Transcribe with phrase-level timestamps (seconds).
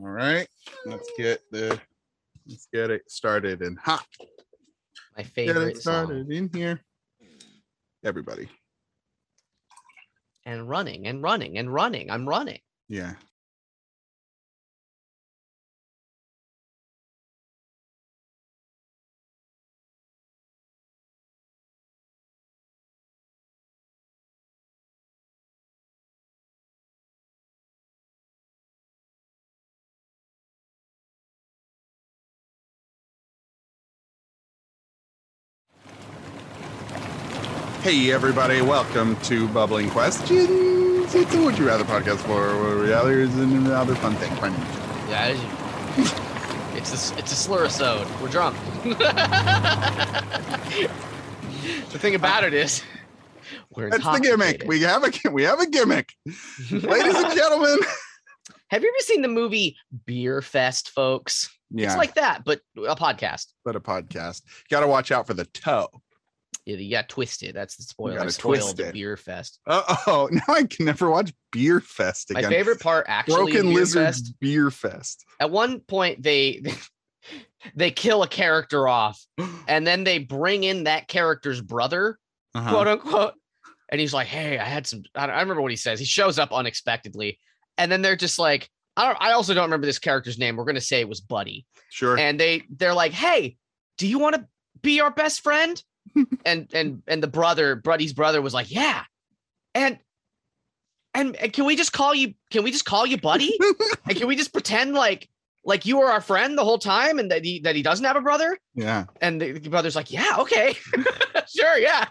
[0.00, 0.46] All right,
[0.86, 1.78] let's get the
[2.46, 4.04] let's get it started and hot.
[5.16, 6.04] My favorite Get it song.
[6.06, 6.80] started in here.
[8.04, 8.48] Everybody,
[10.46, 12.10] And running and running and running.
[12.10, 12.60] I'm running.
[12.88, 13.14] yeah.
[37.88, 41.14] Hey everybody, welcome to Bubbling Questions.
[41.14, 44.38] It's a Would You Rather podcast for realities and other fun things.
[44.42, 44.48] My
[45.08, 45.28] Yeah,
[45.96, 46.12] it's,
[46.92, 48.06] it's a it's a slur episode.
[48.20, 48.58] We're drunk.
[48.84, 48.98] the
[51.98, 52.82] thing about it is,
[53.70, 54.64] we're That's the gimmick.
[54.66, 56.12] We have a we have a gimmick,
[56.70, 57.78] ladies and gentlemen.
[58.70, 61.48] Have you ever seen the movie Beer Fest, folks?
[61.70, 63.46] Yeah, It's like that, but a podcast.
[63.64, 64.42] but a podcast.
[64.68, 65.88] Got to watch out for the toe.
[66.68, 67.54] Yeah, you got twisted.
[67.56, 68.20] That's the spoiler.
[68.20, 68.92] I spoiled twist the.
[68.92, 69.58] Beer Fest.
[69.66, 72.42] Oh, now I can never watch Beer Fest again.
[72.42, 75.24] My favorite part, actually, Broken Beer Lizard's Fest, Beer Fest.
[75.40, 76.62] at one point they
[77.74, 79.18] they kill a character off,
[79.68, 82.18] and then they bring in that character's brother,
[82.54, 82.68] Uh-huh.
[82.70, 83.34] quote unquote.
[83.90, 85.98] And he's like, "Hey, I had some." I, don't, I remember what he says.
[85.98, 87.38] He shows up unexpectedly,
[87.78, 90.56] and then they're just like, "I don't." I also don't remember this character's name.
[90.56, 92.18] We're gonna say it was Buddy, Sure.
[92.18, 93.56] and they they're like, "Hey,
[93.96, 94.46] do you want to
[94.82, 95.82] be our best friend?"
[96.44, 99.02] And and and the brother, Buddy's brother, was like, "Yeah,"
[99.74, 99.98] and.
[101.14, 102.34] And, and can we just call you?
[102.52, 103.58] Can we just call you Buddy?
[104.06, 105.28] and can we just pretend like
[105.64, 108.14] like you were our friend the whole time, and that he that he doesn't have
[108.14, 108.56] a brother?
[108.74, 109.06] yeah.
[109.20, 110.76] And the, the brother's like, "Yeah, okay,
[111.48, 112.04] sure, yeah."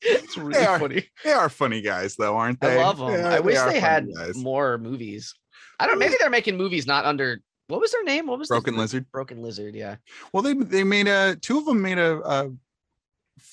[0.00, 1.04] it's really They are- funny.
[1.24, 2.78] They are funny guys, though, aren't they?
[2.78, 3.10] I love them.
[3.10, 4.36] Yeah, I wish are they had guys.
[4.36, 5.34] more movies.
[5.78, 5.98] I don't.
[5.98, 7.40] Maybe they're making movies not under.
[7.70, 8.26] What was their name?
[8.26, 9.06] What was the- Broken Lizard.
[9.12, 9.74] Broken Lizard.
[9.74, 9.96] Yeah.
[10.32, 12.48] Well, they they made a two of them made a uh,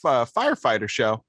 [0.06, 1.24] firefighter show.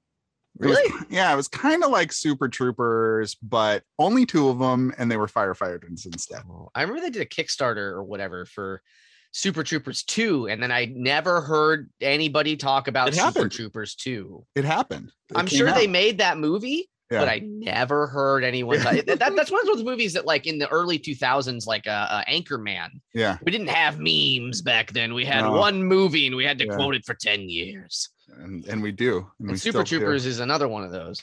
[0.60, 1.06] It was- Really?
[1.10, 5.16] yeah, it was kind of like Super Troopers, but only two of them, and they
[5.16, 6.42] were firefighters instead.
[6.50, 8.82] Oh, I remember they did a Kickstarter or whatever for
[9.30, 13.48] Super Troopers 2, and then I never heard anybody talk about Super.
[13.48, 14.44] Troopers 2.
[14.56, 15.12] It happened.
[15.30, 17.20] It I'm sure they made that movie, Yeah.
[17.20, 18.80] but I never heard anyone.
[18.80, 21.90] That, that- that's one of those movies that, like in the early 2000s, like uh,
[22.10, 22.88] uh, Anchorman.
[23.14, 25.14] Yeah, We didn't have memes back then.
[25.14, 25.52] We had No.
[25.52, 26.74] one movie, and we had to Yeah.
[26.76, 28.10] quote it for 10 years.
[28.36, 29.26] and, and we do.
[29.40, 29.98] And, we Super still do.
[30.04, 31.22] Troopers is another one of those.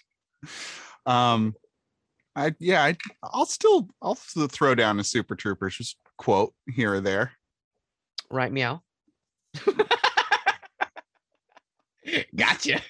[1.05, 1.53] Um,
[2.35, 6.99] I yeah, I I'll still I'll throw down a Super Troopers just quote here or
[6.99, 7.31] there.
[8.31, 8.81] Right, meow.
[12.35, 12.81] gotcha.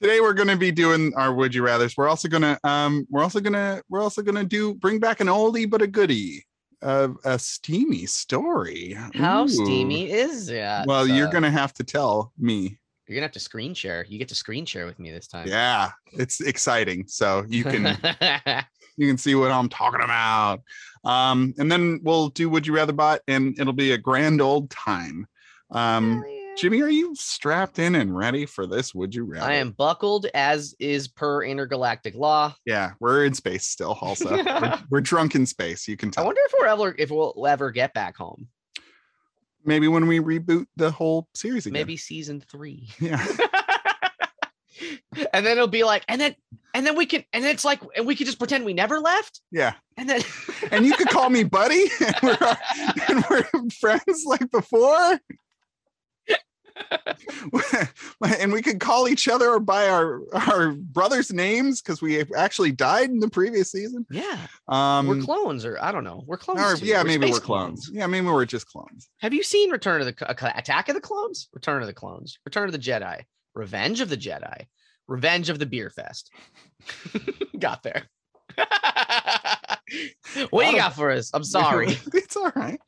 [0.00, 1.96] Today we're going to be doing our would you rather's.
[1.96, 4.98] We're also going to um we're also going to we're also going to do bring
[4.98, 6.44] back an oldie but a goodie.
[6.82, 8.96] of a steamy story.
[9.14, 9.48] How Ooh.
[9.48, 10.86] steamy is that?
[10.86, 12.78] Well, you're going to have to tell me.
[13.06, 14.06] You're gonna have to screen share.
[14.08, 15.48] You get to screen share with me this time.
[15.48, 17.08] Yeah, it's exciting.
[17.08, 17.98] So you can
[18.96, 20.60] you can see what I'm talking about.
[21.04, 24.70] Um, and then we'll do Would You Rather Bot, and it'll be a grand old
[24.70, 25.26] time.
[25.72, 26.39] Um, yeah.
[26.56, 28.94] Jimmy, are you strapped in and ready for this?
[28.94, 29.46] Would you rather?
[29.46, 32.54] I am buckled as is per intergalactic law.
[32.66, 33.96] Yeah, we're in space still.
[34.00, 35.88] Also, we're, we're drunk in space.
[35.88, 36.24] You can tell.
[36.24, 38.48] I wonder if we're ever if we'll ever get back home.
[39.64, 41.74] Maybe when we reboot the whole series again.
[41.74, 42.88] Maybe season three.
[43.00, 43.24] Yeah.
[45.32, 46.34] and then it'll be like, and then
[46.74, 49.40] and then we can and it's like and we can just pretend we never left.
[49.50, 49.74] Yeah.
[49.96, 50.22] And then
[50.70, 52.56] And you could call me buddy, and we're,
[53.08, 55.18] and we're friends like before.
[58.40, 63.10] and we could call each other by our our brothers' names because we actually died
[63.10, 64.06] in the previous season.
[64.10, 66.82] yeah, Um, we're clones, or I don't know, we're clones.
[66.82, 67.90] or- yeah, maybe we're clones.
[67.92, 69.08] Yeah, maybe we're just clones.
[69.20, 71.48] Have you seen Return of the Attack of the Clones?
[71.52, 73.22] Return of the Clones, Return of the Jedi,
[73.54, 74.66] Revenge of the Jedi,
[75.08, 76.30] Revenge of the Beer Fest.
[77.58, 78.04] got there.
[80.50, 81.30] what do you got for us?
[81.34, 81.96] I'm sorry.
[82.14, 82.80] it's all right.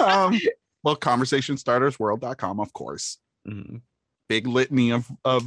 [0.00, 0.38] um,
[0.84, 3.18] well, conversationstartersworld.com, of course.
[3.48, 3.82] Mhm.
[4.28, 5.44] Big litany of of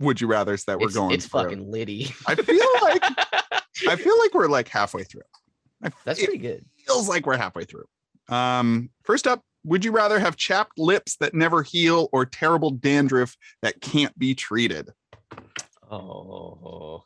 [0.00, 1.42] would you rather's that we're It's, going it's through.
[1.42, 2.12] fucking litty.
[2.26, 3.02] I feel like
[3.88, 5.22] I feel like we're like halfway through.
[5.82, 6.64] I, That's pretty good.
[6.86, 7.84] feels like we're halfway through.
[8.28, 13.36] Um, first up, would you rather have chapped lips that never heal or terrible dandruff
[13.62, 14.90] that can't be treated?
[15.90, 17.04] Oh.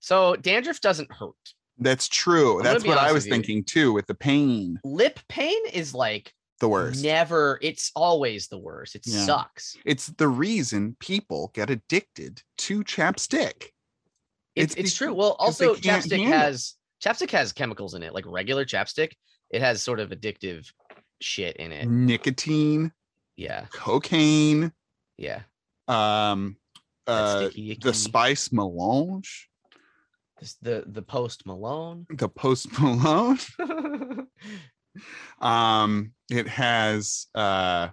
[0.00, 1.34] So dandruff doesn't hurt.
[1.78, 2.58] That's true.
[2.58, 4.80] I'm That's what I was thinking too with the pain.
[4.84, 7.02] Lip pain is like The worst.
[7.04, 8.94] never, it's always the worst.
[8.94, 9.26] It Yeah.
[9.26, 9.76] sucks.
[9.84, 13.70] It's the reason people get addicted to chapstick.
[14.54, 15.12] It's, It's it's true.
[15.12, 16.36] Well, also chapstick handle it.
[16.38, 16.74] has
[17.04, 19.12] chapstick has chemicals in it, like regular chapstick.
[19.50, 20.66] It has sort of addictive
[21.20, 21.86] shit in it.
[21.88, 22.90] Nicotine,
[23.36, 24.72] Yeah, cocaine,
[25.18, 25.42] yeah.
[25.88, 26.56] um,
[27.06, 27.50] uh,
[27.82, 29.50] the spice melange,
[30.40, 32.06] This- the the post Malone.
[32.08, 33.38] the post Malone.
[35.40, 37.88] Um, it has uh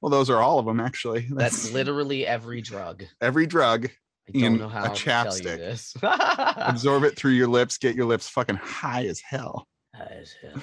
[0.00, 1.26] well, those are all of them actually.
[1.30, 3.04] That's literally every drug.
[3.20, 3.86] every drug.
[4.28, 5.42] I don't in know a how you chapstick.
[5.42, 5.94] this.
[6.02, 9.66] Absorb it through your lips, get your lips fucking high as hell.
[9.94, 10.62] high As hell.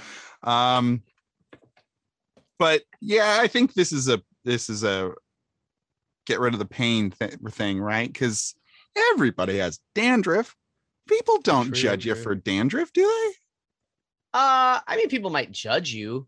[0.52, 1.04] Um
[2.60, 5.14] but yeah, I think this is a this is a
[6.26, 8.12] get rid of the pain th- thing, right?
[8.12, 8.56] Because
[9.12, 10.56] everybody has dandruff.
[11.08, 13.34] People don't True, judge you for dandruff, do they?
[14.34, 16.28] Uh, I mean, people might judge you.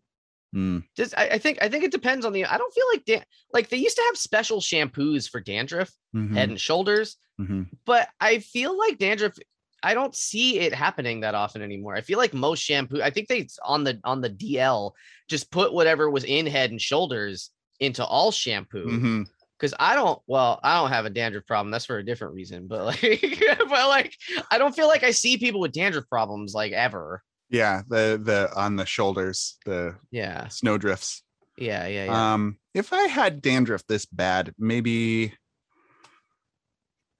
[0.53, 0.79] Hmm.
[0.97, 2.45] Just, I, I think, I think it depends on the.
[2.45, 6.33] I don't feel like dan- like they used to have special shampoos for dandruff, Mhm,
[6.33, 7.67] head and shoulders, mhm.
[7.85, 9.37] but I feel like dandruff.
[9.83, 11.95] I don't see it happening that often anymore.
[11.95, 13.01] I feel like most shampoo.
[13.01, 14.91] I think they on the on the DL
[15.29, 18.87] just put whatever was in head and shoulders into all shampoo.
[18.87, 19.25] Mhm.
[19.57, 20.19] because I don't.
[20.25, 21.69] Well, I don't have a dandruff problem.
[21.69, 22.67] That's for a different reason.
[22.67, 23.01] But like,
[23.59, 24.15] but like,
[24.49, 27.21] I don't feel like I see people with dandruff problems like ever.
[27.49, 31.23] Yeah, the the on the shoulders, the Yeah, snow drifts.
[31.57, 32.33] yeah, yeah, yeah.
[32.33, 35.33] Um, if I had dandruff this bad, maybe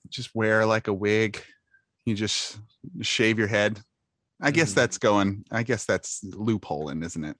[0.09, 1.41] just wear like a wig.
[2.05, 2.59] You just
[3.01, 3.79] shave your head.
[4.41, 4.75] I guess Mhm.
[4.75, 5.43] that's going.
[5.51, 7.37] I guess that's loopholing, isn't it?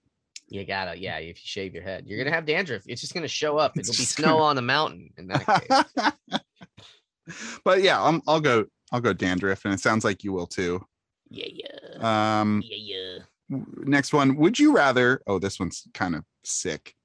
[0.51, 0.97] you gotta.
[0.99, 2.81] Yeah, if you shave your head, you're gonna have dandruff.
[2.87, 3.77] It's just gonna show up.
[3.77, 6.41] It'll be snow gonna- on the mountain in that case.
[7.63, 8.65] but yeah, i I'll go.
[8.91, 10.83] I'll go dandruff, and it sounds like you will too.
[11.29, 11.68] yeah, yeah,
[11.99, 13.57] Um, yeah, yeah.
[13.77, 14.35] next one.
[14.37, 15.21] Would you rather?
[15.27, 16.95] Oh, this one's kind of sick.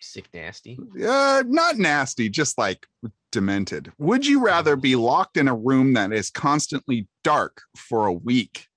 [0.00, 0.78] Sick, nasty.
[1.04, 2.86] Uh, not nasty, just like
[3.32, 3.92] demented.
[3.98, 8.68] Would you rather be locked in a room that is constantly dark for a week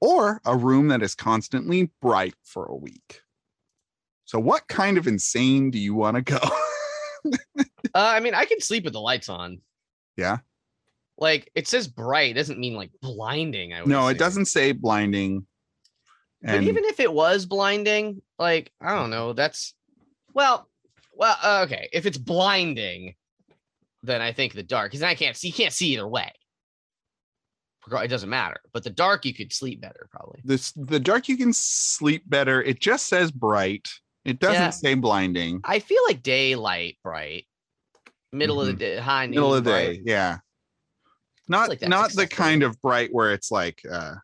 [0.00, 3.22] or a room that is constantly bright for a week?
[4.24, 6.38] So, what kind of insane do you want to go?
[7.92, 9.60] Uh, I mean, I can sleep with the lights on.
[10.16, 10.38] Yeah.
[11.20, 13.74] Like it says bright, doesn't mean like blinding.
[13.74, 15.46] I would no, it doesn't say blinding.
[16.42, 19.74] But even if it was blinding, like I don't know, that's
[20.32, 20.66] well,
[21.14, 21.90] well, uh, okay.
[21.92, 23.14] If it's blinding,
[24.02, 25.48] then I think the dark because I can't see.
[25.48, 26.32] You can't see either way.
[27.92, 28.60] It doesn't matter.
[28.72, 30.40] But the dark, you could sleep better probably.
[30.44, 32.62] this the dark you can sleep better.
[32.62, 33.88] It just says bright.
[34.24, 34.70] It doesn't Yeah.
[34.70, 35.60] say blinding.
[35.64, 37.46] I feel like daylight bright,
[38.32, 39.30] middle of the day, high Mm-hmm.
[39.34, 39.86] Middle of the bright.
[39.96, 40.38] day, yeah.
[41.50, 44.14] Not like not the kind of bright where it's like uh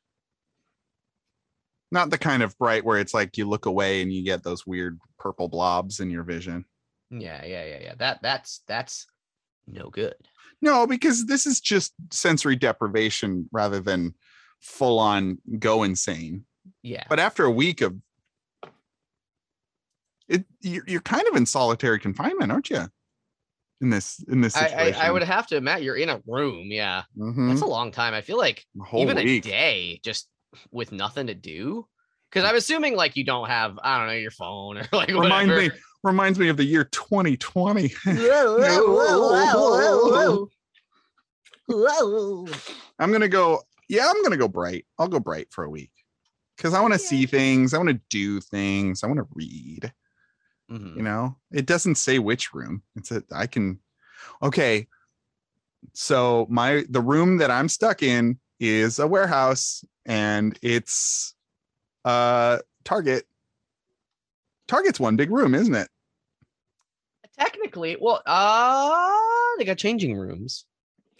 [1.90, 4.64] not the kind of bright where it's like you look away and you get those
[4.64, 6.64] weird purple blobs in your vision.
[7.10, 7.94] Yeah, yeah, yeah, yeah.
[7.98, 9.06] That that's that's
[9.66, 10.14] no good.
[10.62, 14.14] No, because this is just sensory deprivation rather than
[14.60, 16.44] full on go insane.
[16.84, 17.04] Yeah.
[17.08, 17.96] But after a week of
[20.28, 22.86] it you're, you're kind of in solitary confinement, aren't you?
[23.80, 25.00] In this in this I, situation.
[25.00, 26.68] I I would have to imagine you're in a room.
[26.70, 27.02] Yeah.
[27.18, 27.48] Mhm.
[27.48, 28.14] That's a long time.
[28.14, 29.44] I feel like A even week.
[29.44, 30.28] a day just
[30.70, 31.86] with nothing to do.
[32.30, 35.50] Because I'm assuming like you don't have, I don't know, your phone or like Remind
[35.50, 35.74] whatever.
[35.74, 37.92] me reminds me of the year 2020.
[38.06, 40.48] Whoa,
[41.68, 41.68] whoa.
[42.98, 43.60] I'm gonna go.
[43.88, 44.86] Yeah, I'm gonna go bright.
[44.98, 45.90] I'll go bright for a week
[46.56, 47.74] because I want to see things.
[47.74, 49.04] I want to do things.
[49.04, 49.92] I want to read.
[50.70, 50.96] Mhm.
[50.96, 52.82] You know, it doesn't say which room.
[52.96, 53.22] It's a.
[53.32, 53.78] I can.
[54.42, 54.86] Okay.
[55.92, 61.34] So my the room that I'm stuck in is a warehouse, and it's
[62.04, 63.24] uh Target.
[64.66, 65.88] Target's one big room, isn't it?
[67.38, 69.06] Technically, well, uh,
[69.58, 70.64] they got changing rooms.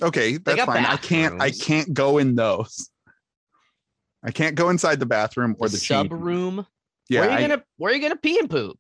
[0.03, 0.85] Okay, that's got fine.
[0.85, 1.41] I can't.
[1.41, 2.91] I can't go in those.
[4.25, 6.67] I can't go inside the bathroom or the the sub room.
[7.09, 8.79] Yeah, where are you I- gonna where are you gonna pee and poop?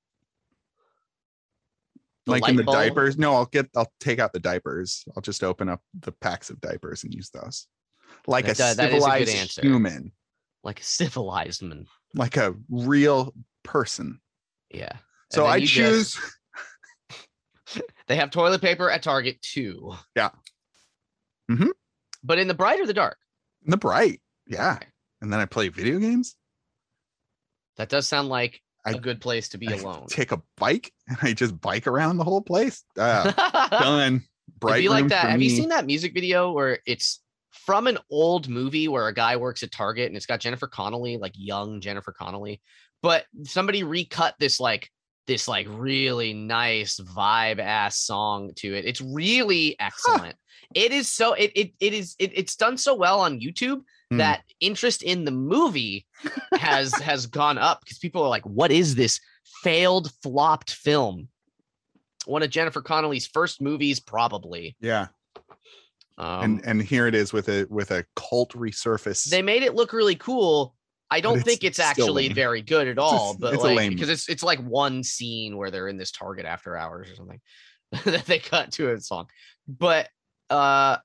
[2.26, 2.76] The like in the bulb?
[2.76, 3.16] diapers.
[3.16, 3.68] No, I'll get.
[3.76, 5.04] I'll take out the diapers.
[5.16, 7.66] I'll just open up the packs of diapers and use those.
[8.26, 9.62] Like That- a that a civilized answer.
[9.62, 10.12] human,
[10.64, 11.86] Like a civilized man.
[12.14, 14.20] like a real person.
[14.70, 14.90] Yeah.
[14.90, 16.14] And So I choose.
[16.14, 19.94] just- they have toilet paper at Target too.
[20.16, 20.30] Yeah.
[21.50, 21.68] Mm-hmm.
[22.24, 23.18] But in the bright or the dark?
[23.64, 24.20] In the bright.
[24.48, 24.86] Yeah, Okay.
[25.20, 26.34] and then I play video games.
[27.76, 28.62] That does sound like
[28.94, 30.06] a good place to be I alone.
[30.08, 32.82] take a bike and I just bike around the whole place.
[32.98, 34.22] Ah, done.
[34.58, 35.30] Bright be like that.
[35.30, 39.36] Have you seen that music video where it's from an old movie where a guy
[39.36, 42.60] works at Target and it's got Jennifer Connelly, like young Jennifer Connelly,
[43.02, 44.90] but somebody recut this like
[45.26, 48.84] this like really nice vibe ass song to it.
[48.84, 50.36] It's really excellent.
[50.74, 54.18] It is so it it it is it, it's done so well on YouTube Hmm.
[54.18, 56.06] that interest in the movie
[56.58, 59.20] has has gone up because people are like, "What is this
[59.62, 61.28] failed flopped film?"
[62.24, 64.76] One of Jennifer Connelly's first movies, probably.
[64.80, 65.08] Yeah.
[66.18, 69.28] Um, and and here it is with a with a cult resurface.
[69.28, 70.74] they made it look really cool.
[71.10, 72.34] I don't it's think it's actually lame.
[72.34, 75.56] very good at all, s- but it's like lame because it's it's like one scene
[75.56, 77.40] where they're in this Target after hours or something
[78.04, 79.26] that they cut to a song.
[79.68, 80.08] But
[80.48, 80.96] uh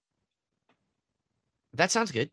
[1.73, 2.29] that sounds good.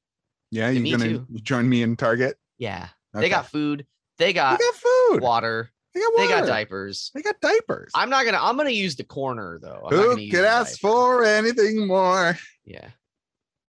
[0.50, 1.26] Yeah, yeah, you me gonna too.
[1.42, 2.36] join me in Target?
[2.58, 2.88] Yeah.
[3.14, 3.86] They got food,
[4.18, 5.22] they They got, got food.
[5.22, 7.10] water, They got they got diapers.
[7.14, 7.90] They got diapers.
[7.94, 9.82] I'm not gonna I'm gonna use the corner though.
[9.86, 12.36] I'm Who could ask for anything more?
[12.64, 12.88] Yeah.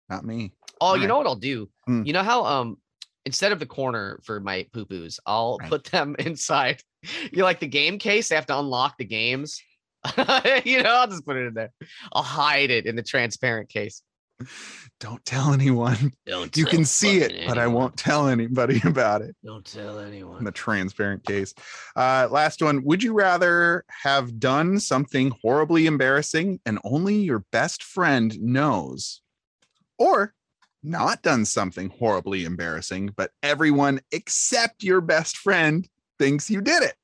[0.08, 0.52] Not me.
[0.80, 1.08] Oh, you Alright.
[1.08, 1.68] know what I'll do?
[1.86, 2.04] Hmm.
[2.04, 2.78] You know how um
[3.26, 5.68] instead of the corner for my poo poos, I'll Right.
[5.68, 6.80] put them inside.
[7.32, 8.28] You like the game case?
[8.28, 9.60] They have to unlock the games.
[10.64, 11.72] you know, I'll just put it in there.
[12.12, 14.02] I'll hide it in the transparent case.
[15.00, 16.12] Don't tell anyone.
[16.26, 19.36] Don't You can see it, fucking but I won't tell anybody about it.
[19.44, 20.06] Don't tell anyone.
[20.06, 20.44] In anyone.
[20.44, 21.54] the transparent case.
[21.96, 22.84] Uh, last one.
[22.84, 29.20] Would you rather have done something horribly embarrassing and only your best friend knows,
[29.98, 30.34] or
[30.82, 35.88] not done something horribly embarrassing, but everyone except your best friend
[36.18, 36.94] thinks you did it?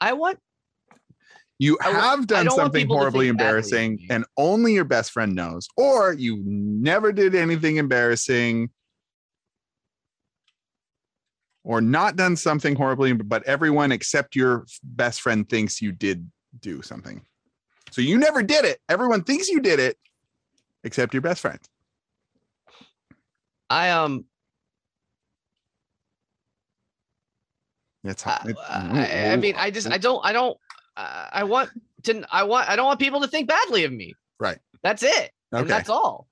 [0.00, 0.38] I want
[1.58, 5.10] You have I done don't something horribly think badly of embarrassing and only your best
[5.10, 8.70] friend knows, or you never did anything embarrassing
[11.64, 16.80] or not done something horribly, but everyone except your best friend thinks you did do
[16.80, 17.22] something.
[17.90, 18.78] So you never did it.
[18.88, 19.98] Everyone thinks you did it
[20.84, 21.58] except your best friend.
[23.68, 24.24] I um
[28.04, 30.56] That's I, I, I mean I just I don't I don't
[31.32, 31.70] I want
[32.04, 34.14] to I want I don't want people to think badly of me.
[34.40, 34.58] Right.
[34.82, 35.30] That's it.
[35.50, 35.68] And Okay.
[35.68, 36.28] that's all.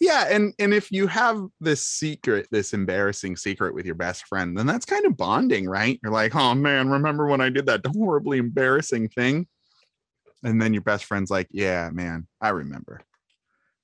[0.00, 4.56] Yeah, and and if you have this secret, this embarrassing secret with your best friend,
[4.56, 5.98] then that's kind of bonding, right?
[6.02, 9.48] You're like, "Oh man, remember when I did that horribly embarrassing thing?"
[10.44, 13.00] And then your best friend's like, "Yeah, man, I remember."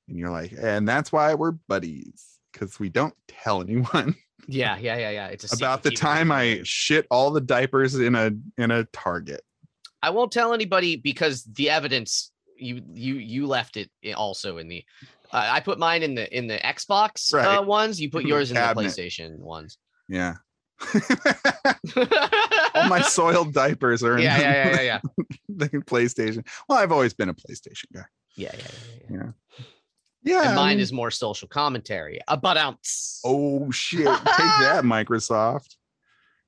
[0.08, 4.14] And you're like, "And that's why we're buddies because we don't tell anyone
[4.48, 5.26] Yeah, yeah, yeah, yeah.
[5.26, 9.42] It's about the time I shit all the diapers in a in a Target."
[10.02, 14.84] I won't tell anybody because the evidence you you you left it also in the
[15.32, 17.58] uh, I put mine in the in the Xbox Right.
[17.58, 18.00] uh, ones.
[18.00, 18.60] You put yours in the.
[18.60, 19.76] PlayStation ones.
[20.08, 20.36] Yeah.
[20.94, 21.74] yeah,
[22.74, 25.00] all my soiled diapers are in yeah, yeah, yeah, yeah,
[25.48, 26.46] the PlayStation.
[26.68, 28.04] Well, I've always been a PlayStation guy.
[28.36, 28.66] yeah, yeah,
[29.10, 29.30] yeah, yeah.
[30.22, 30.42] Yeah.
[30.48, 32.20] And mine mean- is more social commentary.
[32.28, 33.20] About ounce.
[33.24, 34.06] Oh shit!
[34.06, 35.76] Take that, Microsoft.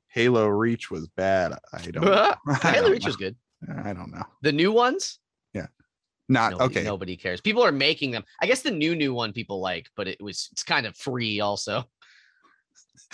[0.08, 1.52] Halo Reach was bad.
[1.72, 2.06] I don't.
[2.08, 3.08] I Halo don't Reach know.
[3.08, 3.36] was good.
[3.84, 4.22] I don't know.
[4.42, 5.18] The new ones,
[5.52, 5.66] Yeah.
[6.28, 6.84] Not nobody, okay.
[6.84, 7.40] nobody cares.
[7.40, 8.24] People are making them.
[8.40, 11.40] I guess the new new one people like, but it was it's kind of free
[11.40, 11.84] also.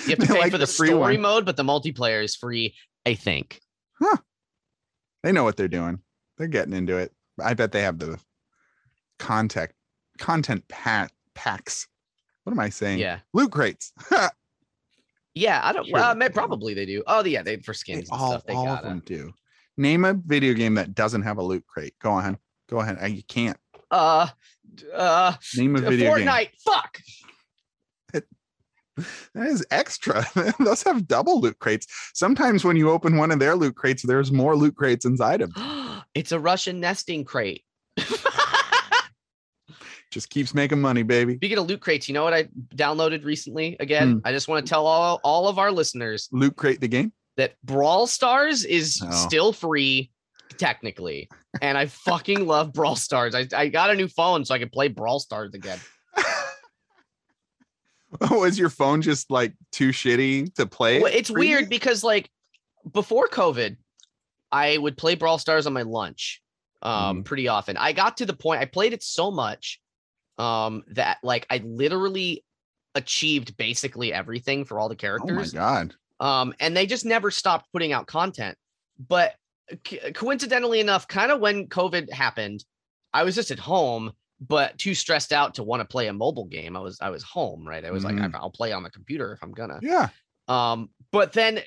[0.05, 1.21] You have to pay like for the, the story one.
[1.21, 2.75] mode, but the multiplayer is free.
[3.07, 3.61] I think.
[4.01, 4.17] Huh.
[5.23, 6.01] They know what they're doing.
[6.37, 7.13] They're getting into it.
[7.43, 8.19] I bet they have the
[9.19, 9.75] contact
[10.19, 11.89] content pat packs.
[12.43, 12.99] What am I saying?
[12.99, 13.21] Yeah.
[13.33, 13.93] Loot crates.
[15.35, 15.87] Yeah, I don't.
[15.87, 17.03] Sure Well, they probably they do.
[17.07, 18.45] Oh, yeah, they for They skins and all stuff.
[18.47, 19.33] They all of got them do.
[19.76, 21.95] Name a video game that doesn't have a loot crate.
[22.00, 22.38] Go on.
[22.71, 22.99] Go ahead.
[23.03, 23.57] Uh, You can't
[23.91, 24.29] Uh,
[24.95, 26.26] uh, name a video game.
[26.26, 26.50] Fortnite.
[26.64, 27.00] Fuck.
[29.35, 30.25] That is extra.
[30.61, 31.88] Those have double loot crates.
[32.14, 35.53] Sometimes when you open one of their loot crates, there's more loot crates inside them.
[36.14, 37.64] it's a Russian nesting crate.
[40.14, 41.35] Just keeps making money, baby.
[41.35, 42.44] Speaking of loot crates, you know what I
[42.76, 43.76] downloaded recently?
[43.80, 44.18] Again, Hmm.
[44.25, 47.12] I just want to tell all all of our listeners Loot crate the game.
[47.37, 49.11] that Brawl Stars is Oh.
[49.11, 50.12] still free,
[50.56, 51.28] technically,
[51.61, 53.35] and I fucking love Brawl Stars.
[53.35, 55.80] I I got a new phone so I can play Brawl Stars again.
[58.30, 61.00] Was your phone just like too shitty to play?
[61.02, 61.68] Well, it's weird you?
[61.68, 62.30] because like
[62.92, 63.76] before COVID,
[64.52, 66.40] I would play Brawl Stars on my lunch
[66.83, 67.23] um Mm-hmm.
[67.25, 67.76] pretty often.
[67.76, 69.80] I got to the point I played it so much
[70.38, 72.45] um that like I literally
[72.95, 75.55] achieved basically everything for all the characters.
[75.55, 75.95] Oh my god.
[76.21, 78.57] um and they just never stopped putting out content.
[78.99, 79.35] But
[79.85, 82.64] co- coincidentally enough, kind of when COVID happened,
[83.12, 86.47] I was just at home but too stressed out to want to play a mobile
[86.47, 86.76] game.
[86.76, 87.85] I was I was home, right?
[87.85, 88.35] I was like Mhm.
[88.35, 89.79] I'll play on the computer if I'm gonna.
[89.83, 90.09] Yeah.
[90.49, 91.61] Um, but then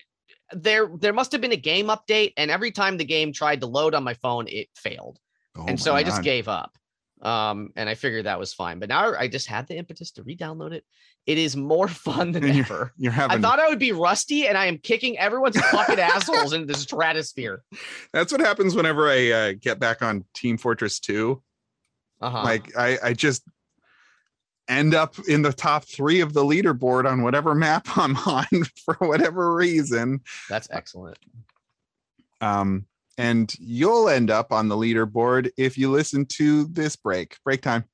[0.51, 3.67] there there must have been a game update, and every time the game tried to
[3.67, 5.19] load on my phone, it failed.
[5.55, 6.77] Oh and so my I just gave up.
[7.21, 8.79] Um, and I figured that was fine.
[8.79, 10.85] But now I just had the impetus to re-download it.
[11.25, 12.93] It is more fun than you're- ever.
[12.97, 16.67] You're I thought I would be rusty, and I am kicking everyone's fucking assholes into
[16.67, 17.63] the stratosphere.
[18.13, 21.41] That's what happens whenever I uh, get back on Team Fortress 2.
[22.21, 22.43] Uh-huh.
[22.43, 23.43] Like I, I just
[24.67, 28.45] end up in the top three of the leaderboard on whatever map I'm on
[28.85, 30.21] for whatever reason.
[30.49, 31.17] That's excellent.
[32.41, 32.85] Um,
[33.17, 37.37] and you'll end up on the leaderboard if you listen to this break.
[37.43, 37.85] Break time.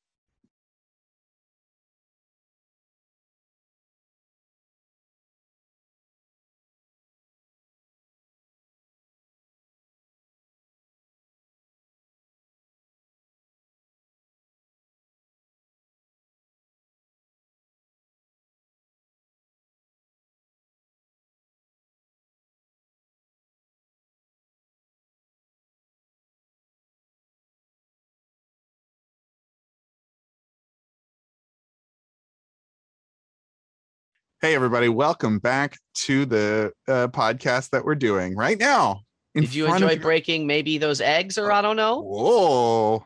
[34.44, 39.04] Hey, everybody, welcome back to the uh, podcast that we're doing right now.
[39.34, 42.02] Did you enjoy breaking maybe those eggs or I don't know?
[42.02, 43.06] Whoa.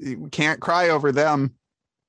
[0.00, 1.54] You can't cry over them.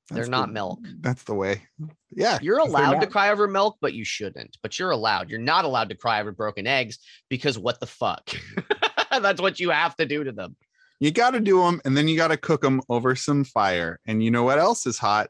[0.09, 0.79] They're not the- milk.
[0.99, 1.61] That's the way.
[2.09, 2.39] Yeah.
[2.41, 4.57] You're allowed to cry over milk, but you shouldn't.
[4.63, 5.29] But you're allowed.
[5.29, 6.97] You're not allowed to cry over broken eggs
[7.29, 8.31] because what the fuck?
[9.11, 10.55] That's what you have to do to them.
[10.99, 13.99] You got to do them and then you got to cook them over some fire.
[14.07, 15.29] And you know what else is hot?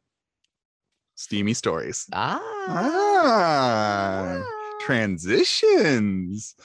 [1.16, 2.06] Steamy stories.
[2.14, 2.53] Ah.
[2.68, 4.44] Ah,
[4.82, 6.56] transitions.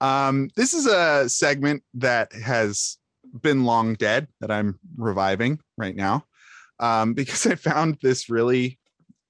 [0.00, 2.98] Um, this is a segment that has
[3.40, 6.24] been long dead that I'm reviving right now
[6.80, 8.78] um, because I found this really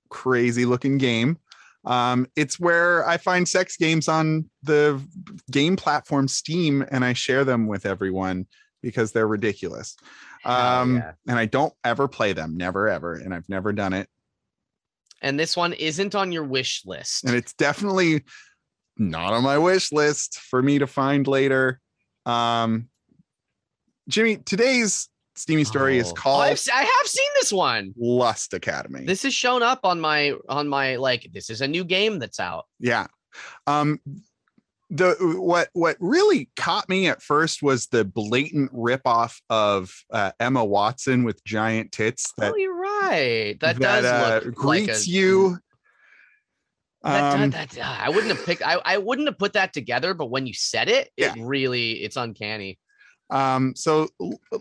[0.08, 1.38] crazy looking game.
[1.84, 5.00] Um, it's where I find sex games on the
[5.50, 8.46] game platform Steam and I share them with everyone
[8.82, 9.96] because they're ridiculous.
[10.44, 11.12] Um, yeah.
[11.26, 13.14] And I don't ever play them, never ever.
[13.14, 14.08] And I've never done it.
[15.22, 17.24] And this one isn't on your wish list.
[17.24, 18.24] and it's definitely
[18.98, 21.80] not on my wish list for me to find later.
[22.26, 22.88] Um,
[24.08, 26.10] Jimmy, today's steamy story is Oh.
[26.10, 27.94] Oh, called I've, I have seen this one.
[27.96, 29.04] Lust Academy.
[29.04, 31.28] This has shown up on my on my like.
[31.32, 32.66] This is a new game that's out.
[32.78, 33.06] yeah.
[33.66, 34.00] Um,
[34.90, 40.62] the what what really caught me at first was the blatant ripoff of uh, Emma
[40.62, 43.60] Watson with giant tits that oh, you're right.
[43.60, 45.58] That, does uh, look greets like a, you.
[47.02, 48.62] That, Um, that, that- I wouldn't have picked.
[48.62, 50.14] I, I wouldn't have put that together.
[50.14, 51.32] But when you said it, Yeah.
[51.36, 52.78] it really it's uncanny.
[53.30, 54.08] Um, so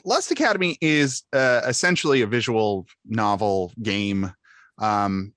[0.05, 4.31] Lust Academy is uh, essentially a visual novel game.
[4.77, 5.33] Um,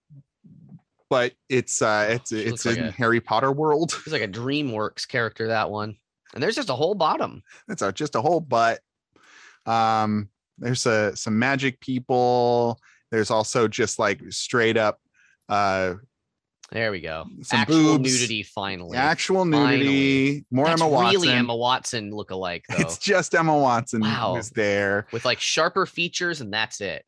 [1.11, 3.93] but it's uh it's it's in like a- Harry Potter world.
[4.05, 5.97] It's like a DreamWorks character that one.
[6.33, 7.43] And there's just a whole bottom.
[7.69, 8.81] That's a, just a whole butt.
[9.67, 12.81] Um, there's a some magic people.
[13.15, 14.99] There's also just like straight up
[15.49, 15.95] uh
[16.73, 17.27] There we go.
[17.43, 18.99] Some Actual boobs, nudity finally.
[18.99, 21.21] actual nudity, more That's Emma Watson.
[21.21, 22.79] really Emma Watson look alike though.
[22.79, 24.35] It's just Emma Watson Wow.
[24.35, 25.07] who's there.
[25.13, 27.05] with like sharper features and that's it.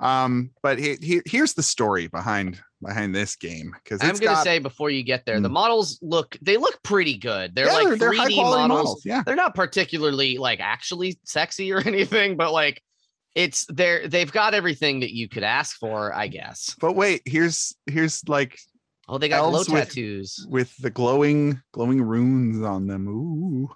[0.00, 4.42] Um, but he, he, here's the story behind behind this game because I'm gonna got
[4.44, 5.52] say before you get there, the Mm.
[5.52, 7.54] models look they look pretty good.
[7.54, 8.68] They're yeah, like they're, they're 3D high quality models.
[8.68, 9.02] models.
[9.06, 12.82] Yeah, They're not particularly like actually sexy or anything, but like
[13.34, 16.74] it's they're they've got everything that you could ask for, I guess.
[16.80, 18.58] but wait, here's here's like
[19.08, 20.46] Oh, they got glow Elves with- tattoos.
[20.48, 23.08] with the glowing glowing runes on them.
[23.08, 23.68] Ooh.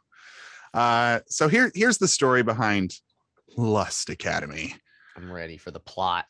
[0.72, 2.92] Uh, so here here's the story behind
[3.56, 4.74] Lust Academy.
[5.16, 6.26] I'm ready for the plot.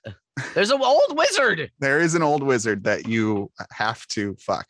[0.55, 4.67] There's an old wizard There is an old wizard that you have to fuck.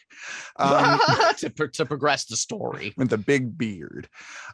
[0.56, 1.00] Um,
[1.38, 2.94] to, pro- to progress the story.
[2.96, 4.08] with a big beard.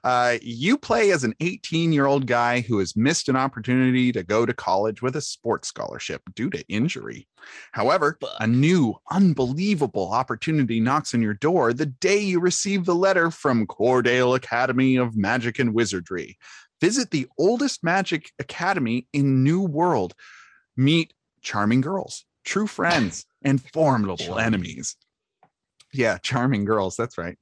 [0.05, 4.22] Uh, you play as an 18 year old guy who has missed an opportunity to
[4.22, 7.29] go to college with a sports scholarship due to injury.
[7.72, 13.31] However, a new, unbelievable opportunity knocks on your door the day you receive the letter
[13.31, 16.38] from Cordale Academy of Magic and Wizardry.
[16.81, 20.14] Visit the oldest magic academy in New World.
[20.76, 24.96] Meet charming girls, true friends, and formidable enemies.
[25.92, 26.96] Yeah, charming girls.
[26.96, 27.37] That's right.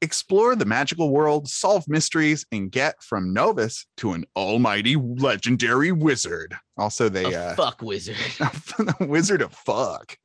[0.00, 6.54] Explore the magical world, solve mysteries, and get from novice to an almighty legendary wizard.
[6.76, 8.14] Also, they A uh, fuck wizard.
[8.38, 10.16] the wizard of fuck.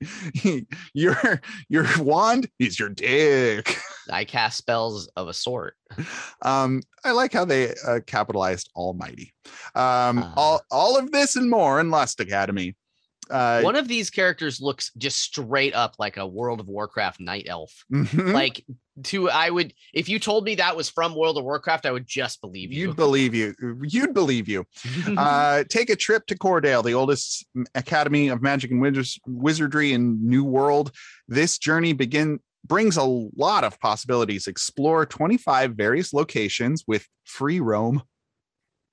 [0.93, 3.75] your your wand is your dick.
[4.11, 5.75] I cast spells of a sort.
[6.43, 9.33] Um, I like how they uh, capitalized almighty.
[9.73, 10.33] Um, Ah.
[10.37, 12.75] all all of this and more in Lust Academy.
[13.29, 17.45] Uh, One of these characters looks just straight up like a World of Warcraft night
[17.47, 17.71] elf.
[17.91, 18.33] mhm.
[18.33, 18.65] Like
[19.05, 22.05] to I would if you told me that was from World of Warcraft, I would
[22.05, 22.87] just believe you.
[22.87, 23.55] You'd believe you.
[23.81, 24.65] You'd believe you.
[25.17, 30.19] Uh, take a trip to Cordale, the oldest academy of magic and wiz- wizardry in
[30.27, 30.91] New World.
[31.27, 34.47] This journey begin brings a lot of possibilities.
[34.47, 38.01] Explore 25 various locations with free roam.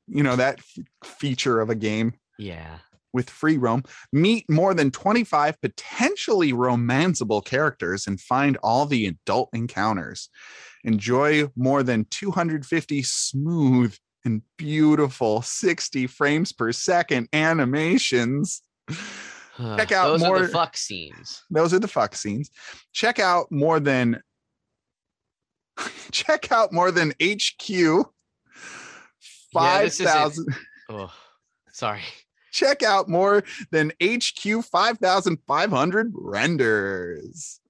[0.08, 2.14] You know that f- feature of a game.
[2.38, 2.78] yeah.
[3.12, 9.48] With free roam, meet more than 25 potentially romanceable characters, and find all the adult
[9.52, 10.28] encounters.
[10.84, 13.94] Enjoy more than 250 smooth
[14.24, 18.62] and beautiful 60 frames per second animations.
[19.56, 21.42] Check out Those more- are the fuck scenes.
[21.50, 22.50] Those are the fuck scenes.
[22.92, 24.20] Check out more than
[26.12, 28.02] check out more than HQ Yeah,
[29.52, 30.04] five this is it.
[30.10, 30.46] thousand.
[30.88, 31.12] Oh,
[31.72, 32.02] sorry.
[32.50, 37.60] Check out more than HQ five thousand five hundred renders.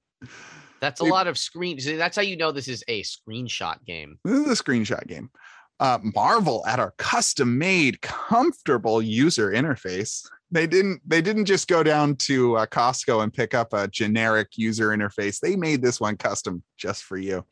[0.80, 1.84] That's a It- lot of screens.
[1.84, 4.18] That's how you know this is a screenshot game.
[4.24, 5.30] This is a screenshot game.
[5.78, 10.26] Uh, marvel at our custom-made, comfortable user interface.
[10.50, 11.00] They didn't.
[11.06, 15.40] They didn't just go down to uh, Costco and pick up a generic user interface.
[15.40, 17.46] They made this one custom just for you.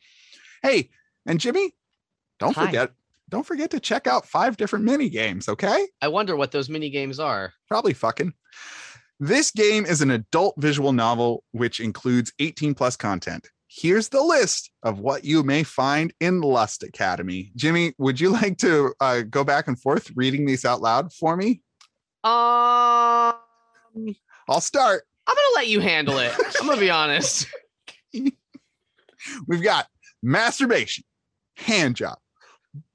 [0.62, 0.90] Hey,
[1.24, 1.74] and Jimmy,
[2.38, 2.66] don't Hi.
[2.66, 2.90] forget.
[3.28, 5.48] Don't forget to check out five different mini games.
[5.48, 7.52] Okay, I wonder what those mini games are.
[7.68, 8.32] probably fucking.
[9.20, 13.48] This game is an adult visual novel which includes 18 plus content.
[13.66, 17.52] Here's the list of what you may find in Lust Academy.
[17.54, 21.36] Jimmy, would you like to uh, go back and forth reading these out loud for
[21.36, 21.60] me?
[22.24, 23.34] Um,
[24.48, 25.04] I'll start.
[25.26, 26.32] I'm gonna let you handle it.
[26.60, 27.46] I'm gonna be honest.
[29.46, 29.86] We've got
[30.22, 31.04] masturbation,
[31.56, 32.18] hand job,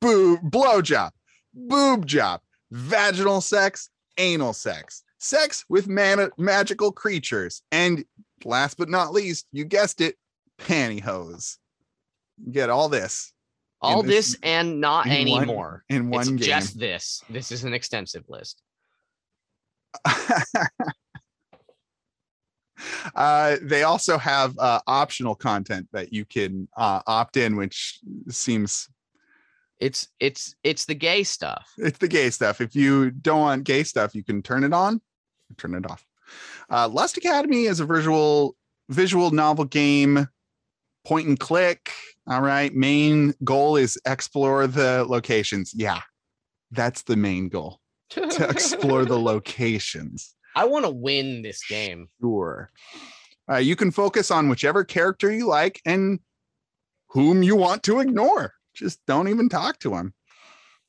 [0.02, 1.14] boob, blow job,
[1.54, 2.42] boob job,
[2.72, 8.04] vaginal sex, anal sex, sex with man- magical creatures, and
[8.46, 10.16] last but not least, you guessed it,
[10.60, 11.58] pantyhose.
[12.44, 13.32] You get all this
[13.82, 15.84] All this- this and not in one- anymore.
[15.90, 16.38] in one It's game.
[16.40, 17.22] just this.
[17.30, 18.62] This is an extensive list.
[23.16, 28.90] uh, they also have uh, optional content that you can uh, opt in, which seems
[29.84, 31.68] It's it's it's the gay stuff.
[31.78, 32.62] it's the gay stuff.
[32.62, 36.06] If you don't want gay stuff, you can turn it on or turn it off.
[36.70, 38.56] Uh, Lust Academy is a visual
[38.88, 40.30] visual novel game,
[41.04, 41.92] point and click.
[42.28, 45.74] All right, main goal is explore the locations.
[45.76, 46.00] Yeah,
[46.72, 50.34] that's the main goal to explore the locations.
[50.56, 52.08] I want to win this game.
[52.22, 52.72] Sure.
[53.52, 56.20] Uh, you can focus on whichever character you like and
[57.10, 58.54] whom you want to ignore.
[58.74, 60.14] Just don't even talk to him.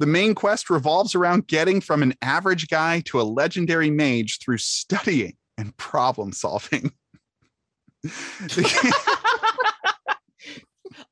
[0.01, 4.59] The main quest revolves around getting from an average guy to a legendary mage through
[4.59, 6.93] studying and problem solving.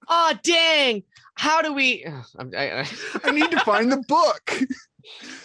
[0.09, 1.05] oh dang!
[1.35, 2.05] How do we?
[2.39, 2.89] I, I,
[3.25, 4.61] I need to find the book.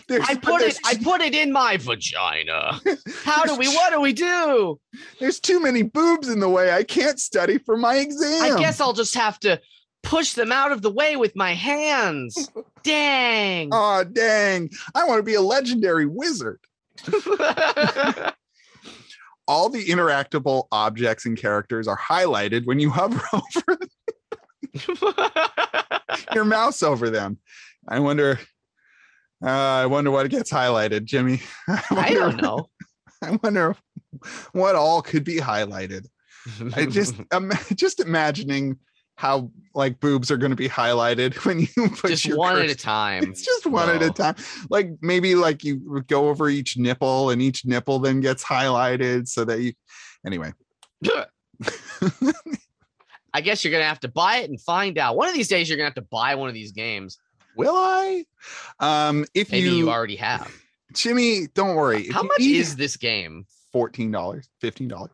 [0.07, 0.77] There's, I put it.
[0.85, 2.79] I put it in my vagina.
[3.23, 3.67] How do we?
[3.67, 4.79] What do we do?
[5.19, 6.71] There's too many boobs in the way.
[6.71, 8.41] I can't study for my exam.
[8.41, 9.59] I guess I'll just have to
[10.03, 12.49] push them out of the way with my hands.
[12.83, 13.69] Dang.
[13.73, 14.69] Oh, dang.
[14.95, 16.61] I want to be a legendary wizard.
[19.47, 23.77] all the interactable objects and characters are highlighted when you hover over
[26.33, 27.39] your mouse over them.
[27.89, 28.39] I wonder.
[29.43, 31.41] Uh, I wonder what gets highlighted, Jimmy.
[31.67, 32.69] I, I don't know.
[33.21, 33.75] I wonder
[34.53, 36.05] what all could be highlighted.
[36.73, 38.77] I just um, just imagining
[39.17, 42.69] how like boobs are going to be highlighted when you put just your one at
[42.69, 43.23] a time.
[43.31, 44.35] It's just one at a time.
[44.69, 49.43] Like maybe like you go over each nipple and each nipple then gets highlighted so
[49.45, 49.73] that you
[50.25, 50.53] anyway.
[53.33, 55.15] I guess you're gonna have to buy it and find out.
[55.17, 57.17] One of these days, you're gonna have to buy one of these games.
[57.55, 58.23] Will I?
[58.79, 60.51] Um if Maybe you, you, already have.
[60.93, 62.07] Jimmy, don't worry.
[62.09, 63.45] How much is this game?
[63.73, 64.11] $14,
[64.63, 65.09] $15?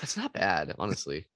[0.00, 1.26] That's not bad, honestly.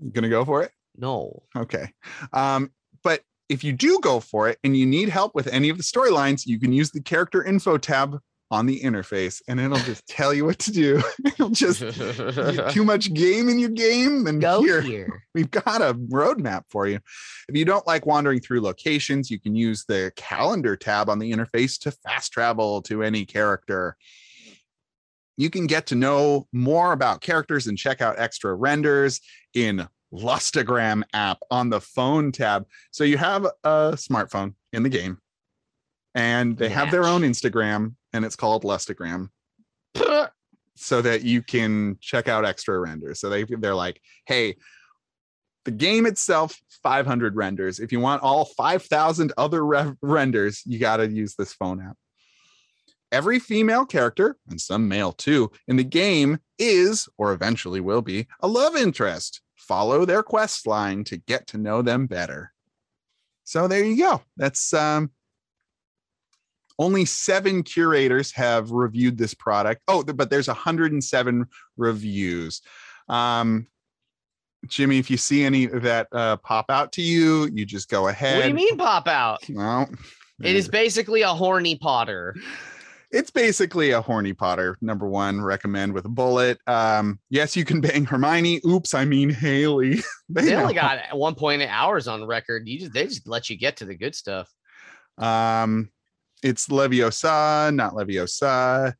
[0.00, 0.72] You gonna go for it?
[0.96, 1.42] No.
[1.56, 1.92] Okay.
[2.32, 2.70] Um,
[3.02, 5.82] but if you do go for it and you need help with any of the
[5.82, 8.18] storylines, you can use the character info tab
[8.50, 11.02] on the interface and it'll just tell you what to do.
[11.26, 11.80] it'll just
[12.72, 15.22] too much game in your game, then Go here, here.
[15.34, 17.00] we've got a roadmap for you.
[17.48, 21.32] If you don't like wandering through locations, you can use the calendar tab on the
[21.32, 23.96] interface to fast travel to any character.
[25.38, 29.20] You can get to know more about characters and check out extra renders
[29.54, 32.66] in Lustagram app on the phone tab.
[32.90, 35.18] So you have a smartphone in the game
[36.14, 39.28] and they have their own Instagram and it's called Lustagram
[40.76, 43.20] so that you can check out extra renders.
[43.20, 44.56] So they they're like, hey,
[45.64, 47.78] the game itself 500 renders.
[47.78, 51.96] If you want all 5,000 other re- renders, you got to use this phone app.
[53.12, 58.26] Every female character and some male too in the game is or eventually will be
[58.40, 59.42] a love interest.
[59.68, 62.52] Follow their quest line to get to know them better.
[63.44, 64.22] So there you go.
[64.36, 65.10] That's um
[66.78, 69.82] Only seven curators have reviewed this product.
[69.88, 71.46] Oh, but there's 107
[71.76, 72.62] reviews.
[73.08, 73.66] Um,
[74.68, 78.36] Jimmy, if you see any that uh, pop out to you, you just go ahead.
[78.36, 79.42] What do you mean pop out?
[79.50, 79.88] Well,
[80.40, 82.34] It is basically a horny Potter.
[83.12, 84.76] It's basically a horny Potter.
[84.80, 86.58] Number one, recommend with a bullet.
[86.66, 88.60] Um, yes, you can bang Hermione.
[88.66, 90.02] Oops, I mean Haley.
[90.28, 90.80] They only know.
[90.80, 92.66] got 1.8 hours on record.
[92.66, 94.48] You just they just let you get to the good stuff.
[95.18, 95.90] Um,
[96.42, 98.94] it's Leviosa, not Leviosa.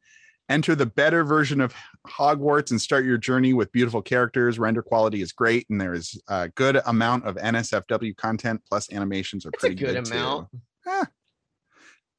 [0.50, 1.74] Enter the better version of
[2.06, 4.58] Hogwarts and start your journey with beautiful characters.
[4.58, 8.60] Render quality is great, and there is a good amount of NSFW content.
[8.68, 10.12] Plus, animations are It's a pretty good too.
[10.12, 10.48] amount.
[10.86, 11.06] Ah.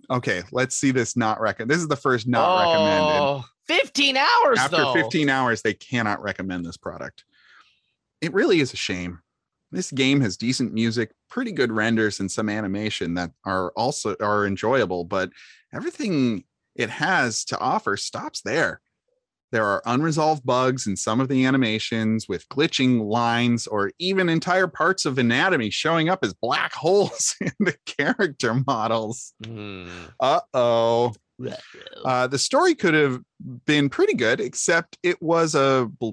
[0.09, 1.71] Okay, let's see this not recommend.
[1.71, 3.21] This is the first not recommended.
[3.21, 4.93] Oh, 15 hours After though.
[4.93, 7.23] 15 hours, they cannot recommend this product.
[8.21, 9.19] It really is a shame.
[9.71, 14.45] This game has decent music, pretty good renders, and some animation that are also are
[14.45, 15.31] enjoyable, but
[15.73, 16.43] everything
[16.75, 18.81] it has to offer stops there.
[19.53, 24.65] There are unresolved bugs in some of the animations with glitching lines or even entire
[24.65, 29.35] parts of anatomy showing up as black holes in the character models.
[29.45, 29.87] Hmm.
[30.19, 31.13] Uh-oh.
[32.03, 33.21] Uh, the story could have
[33.67, 36.11] been pretty good, except it was a bl-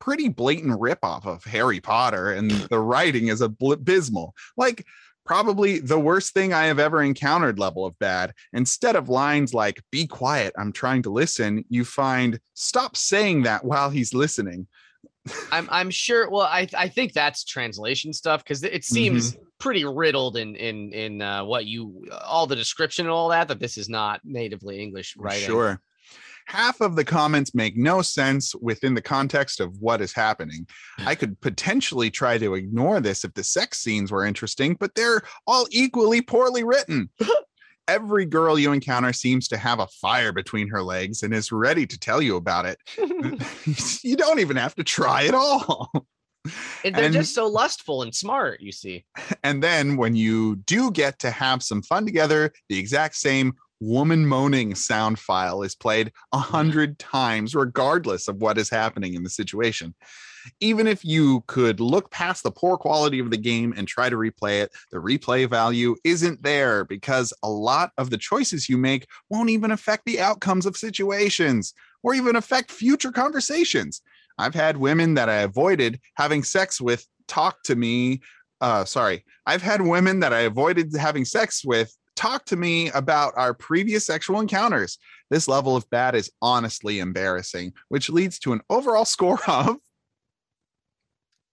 [0.00, 4.34] pretty blatant ripoff of Harry Potter, and the writing is abysmal.
[4.56, 4.86] Like,
[5.24, 8.32] probably the worst thing I have ever encountered level of bad.
[8.52, 13.64] Instead of lines like, be quiet, I'm trying to listen, you find, stop saying that
[13.64, 14.66] while he's listening.
[15.52, 16.28] I'm I'm sure.
[16.28, 21.22] Well, I I think that's translation stuff because it seems pretty riddled in in in
[21.22, 25.14] uh, what you all the description and all that that this is not natively English
[25.16, 25.46] writing.
[25.46, 25.80] Sure.
[26.46, 30.66] Half of the comments make no sense within the context of what is happening.
[30.98, 31.08] Hmm.
[31.08, 35.22] I could potentially try to ignore this if the sex scenes were interesting, but they're
[35.46, 37.10] all equally poorly written.
[37.88, 41.84] Every girl you encounter seems to have a fire between her legs and is ready
[41.86, 42.78] to tell you about it.
[44.04, 45.90] you don't even have to try at all.
[46.84, 48.60] And they're And- just so lustful and smart.
[48.60, 49.04] You see.
[49.42, 54.26] And then when you do get to have some fun together, the exact same woman
[54.26, 59.30] moaning sound file is played a hundred times, regardless of what is happening in the
[59.30, 59.94] situation.
[60.60, 64.16] Even if you could look past the poor quality of the game and try to
[64.16, 69.06] replay it, the replay value isn't there because a lot of the choices you make
[69.30, 74.00] won't even affect the outcomes of situations or even affect future conversations.
[74.38, 78.20] I've had women that I avoided having sex with talk to me
[78.60, 83.32] uh sorry i've had women that i avoided having sex with talk to me about
[83.36, 84.98] our previous sexual encounters
[85.30, 89.76] this level of bad is honestly embarrassing which leads to an overall score of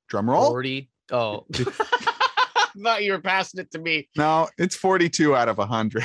[0.08, 0.90] drum roll 40.
[1.12, 1.46] Oh.
[1.56, 4.10] I thought you were passing it to me.
[4.16, 6.04] no it's 42 out of 100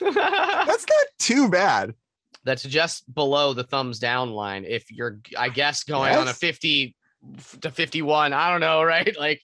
[0.00, 1.94] that's not too bad
[2.44, 4.66] That's just below the thumbs down line.
[4.66, 6.94] If you're, I guess, going on a 50
[7.62, 9.16] to 51, I don't know, right?
[9.18, 9.40] Like,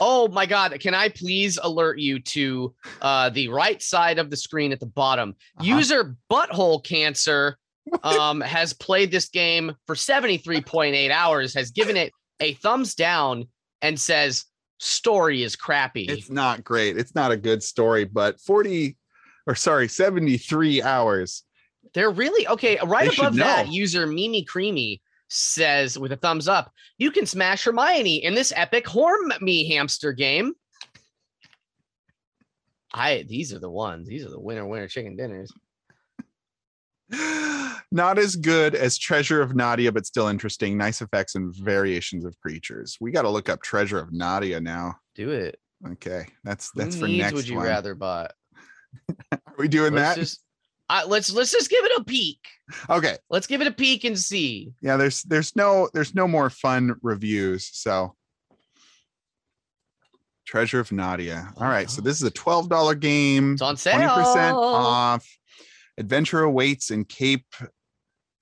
[0.00, 0.78] oh my God.
[0.80, 4.86] Can I please alert you to uh, the right side of the screen at the
[4.86, 5.34] bottom?
[5.58, 5.76] Uh-huh.
[5.76, 7.58] User Butthole Cancer
[8.02, 13.48] um, has played this game for 73.8 hours, has given it a thumbs down,
[13.82, 14.44] and says,
[14.78, 16.04] story is crappy.
[16.04, 18.94] it's not great it's not a good story but 40
[19.46, 21.44] or sorry 73 hours
[21.94, 22.78] They're really okay.
[22.84, 27.64] Right They above that, user Mimi Creamy says with a thumbs up, you can smash
[27.64, 30.52] Hermione in this epic Horn Me hamster game.
[32.92, 34.08] I these are the ones.
[34.08, 35.52] These are the winner winner chicken dinners.
[37.92, 40.76] Not as good as Treasure of Nadia, but still interesting.
[40.76, 42.96] Nice effects and variations of creatures.
[43.00, 44.96] We got to look up Treasure of Nadia now.
[45.14, 45.58] Do it.
[45.86, 47.66] Okay, that's Who that's for needs next would you one.
[47.66, 48.28] rather buy?
[49.32, 50.20] Are we doing Let's that?
[50.20, 50.42] just
[50.88, 52.38] uh, let's let's just give it a peek.
[52.88, 53.16] Okay.
[53.30, 54.72] Let's give it a peek and see.
[54.80, 57.68] Yeah, there's there's no there's no more fun reviews.
[57.72, 58.14] So
[60.46, 61.52] Treasure of Nadia.
[61.56, 63.54] All right, so this is a twelve dollar game.
[63.54, 63.98] It's on sale.
[63.98, 65.26] 20% off.
[65.98, 67.46] Adventure awaits in Cape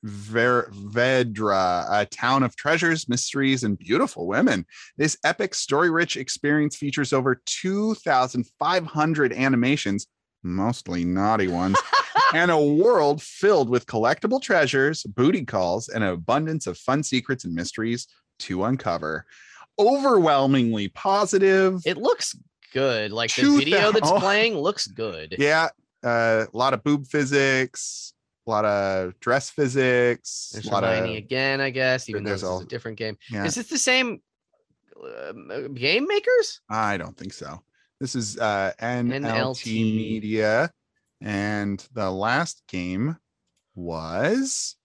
[0.03, 4.67] Ver- Vedra, a town of treasures, mysteries, and beautiful women.
[4.99, 10.07] This epic, story rich experience features over 2,500 animations,
[10.43, 11.79] mostly naughty ones,
[12.33, 17.45] and a world filled with collectible treasures, booty calls, and an abundance of fun secrets
[17.45, 18.07] and mysteries
[18.41, 19.27] to uncover.
[19.79, 21.81] Overwhelmingly positive.
[21.85, 22.37] It looks
[22.73, 23.13] good.
[23.13, 25.37] Like the video that's playing looks good.
[25.39, 25.69] Yeah,
[26.03, 28.13] uh, a lot of boob physics,
[28.47, 32.45] a lot of dress physics, There's a lot of again, I guess, even though is
[32.45, 33.17] all- a different game.
[33.31, 33.45] yeah.
[33.45, 34.21] Is this the same
[35.03, 35.33] uh,
[35.75, 36.61] game makers?
[36.71, 37.63] I don't think so.
[38.01, 39.67] This is uh, NLT, NLT.
[39.97, 40.71] Media.
[41.21, 43.17] And the last game
[43.75, 44.77] was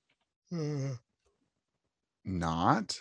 [2.25, 2.99] not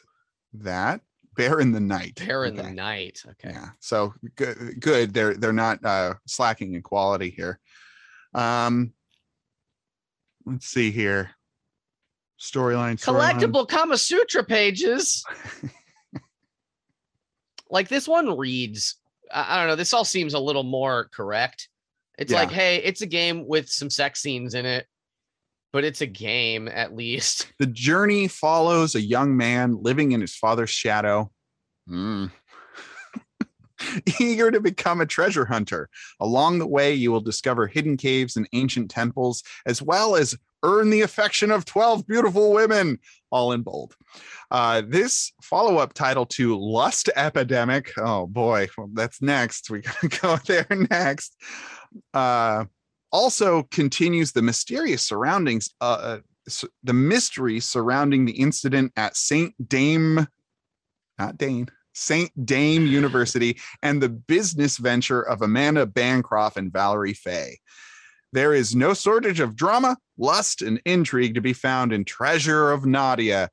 [0.54, 1.00] that
[1.36, 2.20] Bear in the Night.
[2.26, 3.22] Bear in the night.
[3.30, 3.50] Okay.
[3.50, 3.68] Yeah.
[3.78, 4.80] So good.
[4.80, 5.14] Good.
[5.14, 7.60] They're they're not uh, slacking in quality here.
[8.34, 8.92] Um,
[10.44, 11.30] let's see here.
[12.40, 12.98] Storyline.
[12.98, 13.38] storyline.
[13.38, 15.24] Collectible Kama Sutra pages.
[17.70, 18.96] like this one reads,
[19.32, 19.76] I, I don't know.
[19.76, 21.68] This all seems a little more correct.
[22.18, 24.87] It's like, hey, it's a game with some sex scenes in it,
[25.72, 27.52] but it's a game at least.
[27.61, 31.31] The journey follows a young man living in his father's shadow.
[31.88, 32.33] Mm.
[34.20, 35.88] Eager to become a treasure hunter.
[36.18, 40.90] Along the way, you will discover hidden caves and ancient temples, as well as earn
[40.90, 42.98] the affection of 12 beautiful women,
[43.31, 43.94] all in bold.
[44.50, 47.92] Uh, this follow up title to Lust Epidemic.
[47.98, 49.70] Oh boy, well, that's next.
[49.70, 51.37] We gotta go there next.
[52.14, 52.64] Uh,
[53.11, 59.55] also continues the mysterious surroundings, uh, uh, the mystery surrounding the incident at St.
[59.68, 60.27] Dame,
[61.18, 62.31] not Dane, St.
[62.46, 67.59] Dame University, and the business venture of Amanda Bancroft and Valerie Fay.
[68.33, 72.85] There is no shortage of drama, lust, and intrigue to be found in Treasure of
[72.85, 73.48] Nadia.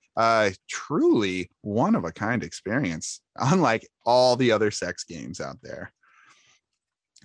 [0.70, 5.94] Truly one of a kind experience, unlike all the other sex games out there.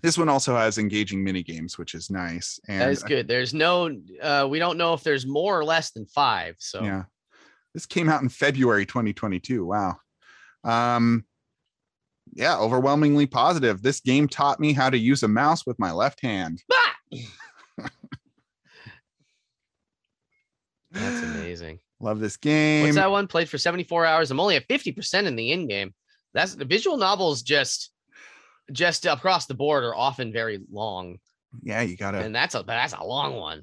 [0.03, 2.59] This one also has engaging mini games, which is nice.
[2.69, 3.29] And That is good.
[3.29, 6.57] There's no, uh, we don't know if there's more or less than five.
[6.59, 7.05] So yeah,
[7.75, 9.65] this came out in February 2022.
[9.65, 9.97] Wow.
[10.65, 11.25] Um,
[12.33, 13.83] yeah, overwhelmingly positive.
[13.83, 16.63] This game taught me how to use a mouse with my left hand.
[17.83, 17.89] Ah!
[20.91, 21.79] that's amazing.
[22.01, 22.85] Love this game.
[22.85, 23.27] What's that one?
[23.27, 24.31] Played for 74 hours.
[24.31, 25.95] I'm only at 50% in the in game.
[26.35, 27.91] That's the visual novels just
[28.73, 31.19] just across the board are often very long.
[31.63, 32.19] Yeah, you gotta.
[32.19, 33.63] And that's a that's a long one.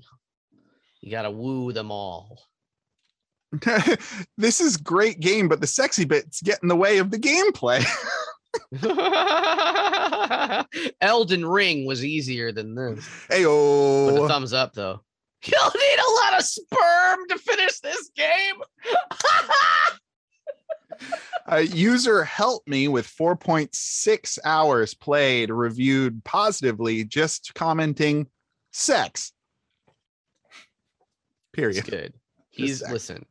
[1.02, 2.42] You gotta woo them all.
[4.38, 7.86] this is great game, but the sexy bits get in the way of the gameplay.
[11.02, 13.08] Elden Ring was easier than this.
[13.30, 15.02] hey With a oh, thumbs up though.
[15.46, 18.56] You'll need a lot of sperm to finish this game.
[21.48, 28.28] A user helped me with 4.6 hours played, reviewed positively, just commenting
[28.72, 29.32] sex.
[31.56, 31.86] He's Period.
[31.86, 32.14] good.
[32.50, 32.92] He's sex.
[32.92, 33.26] listen.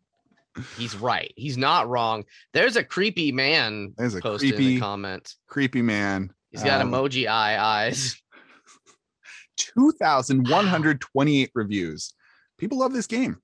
[0.78, 1.32] He's right.
[1.36, 2.24] He's not wrong.
[2.54, 5.36] There's a creepy man There's a posted in creepy, the comments.
[5.48, 6.32] creepy man.
[6.50, 8.16] He's got Um, emoji eye eyes.
[9.58, 12.14] 2,128 reviews.
[12.58, 13.36] People love this game.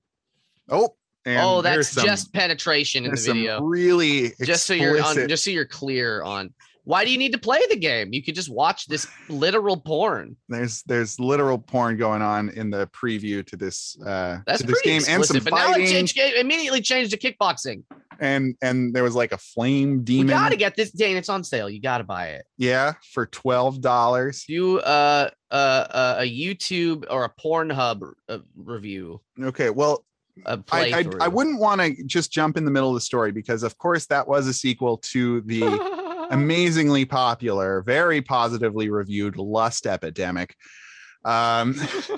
[0.69, 3.61] Oh, and oh, that's some- just penetration in the video.
[3.61, 6.53] really Just so you're on, just so you're clear on
[6.85, 8.11] why do you need to play the game?
[8.11, 10.35] You could just watch this literal porn.
[10.49, 14.81] there's there's literal porn going on in the preview to this uh That's to this
[14.81, 15.43] game and some explicit.
[15.45, 17.83] But now it fighting changed, it immediately changed to kickboxing.
[18.19, 20.27] and and there was like a flame demon.
[20.27, 21.15] You gotta get this, Dane.
[21.15, 21.69] It's on sale.
[21.69, 22.45] You gotta buy it.
[22.57, 29.21] yeah for twelve dollars Do uh, uh, uh, a YouTube or a Pornhub uh, review.
[29.41, 30.03] okay well
[30.45, 33.63] I, I I wouldn't want to just jump in the middle of the story because
[33.63, 40.55] of course that was a sequel to the amazingly popular very positively reviewed lust epidemic
[41.23, 41.75] um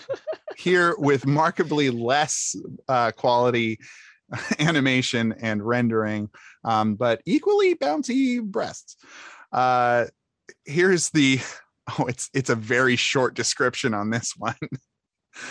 [0.58, 2.56] here with markedly less
[2.88, 3.80] uh, quality
[4.60, 6.30] animation and rendering,
[6.64, 8.98] um, but equally bouncy breasts.
[9.52, 10.06] Uh,
[10.66, 11.40] here's the
[12.00, 14.56] oh, it's it's a very short description on this one.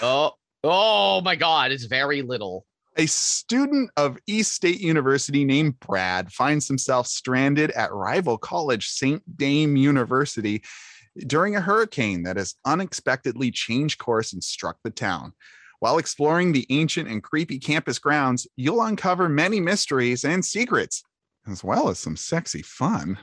[0.03, 0.33] oh,
[0.65, 1.71] oh my God!
[1.71, 2.67] It's very little.
[2.97, 9.23] A student of East State University named Brad finds himself stranded at rival college St.
[9.37, 10.63] Dame University
[11.27, 15.33] during a hurricane that has unexpectedly changed course and struck the town.
[15.81, 21.03] While exploring the ancient and creepy campus grounds, you'll uncover many mysteries and secrets,
[21.51, 23.19] as well as some sexy fun.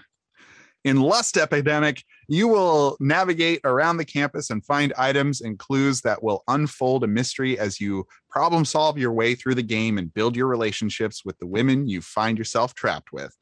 [0.83, 6.23] In Lust Epidemic, you will navigate around the campus and find items and clues that
[6.23, 10.35] will unfold a mystery as you problem solve your way through the game and build
[10.35, 13.35] your relationships with the women you find yourself trapped with.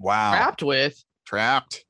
[0.00, 0.32] Wow.
[0.32, 1.04] Trapped with.
[1.26, 1.84] Trapped.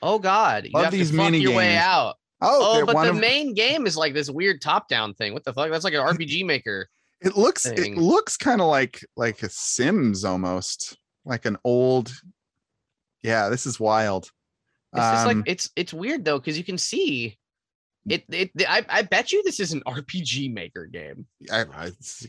[0.00, 0.64] Oh God!
[0.66, 1.80] You Love have these to fuck mini your way games.
[1.82, 2.14] out.
[2.40, 5.34] Oh, Oh, but the of- main game is like this weird top-down thing.
[5.34, 5.70] What the fuck?
[5.70, 6.88] That's like an RPG maker.
[7.20, 12.12] it looks it looks kind of like like a Sims almost, like an old.
[13.22, 14.30] Yeah, this is wild.
[14.94, 17.36] It's just Um, like it's it's weird though because you can see
[18.08, 18.24] it.
[18.30, 21.26] It I, I bet you this is an RPG maker game.
[21.40, 21.68] It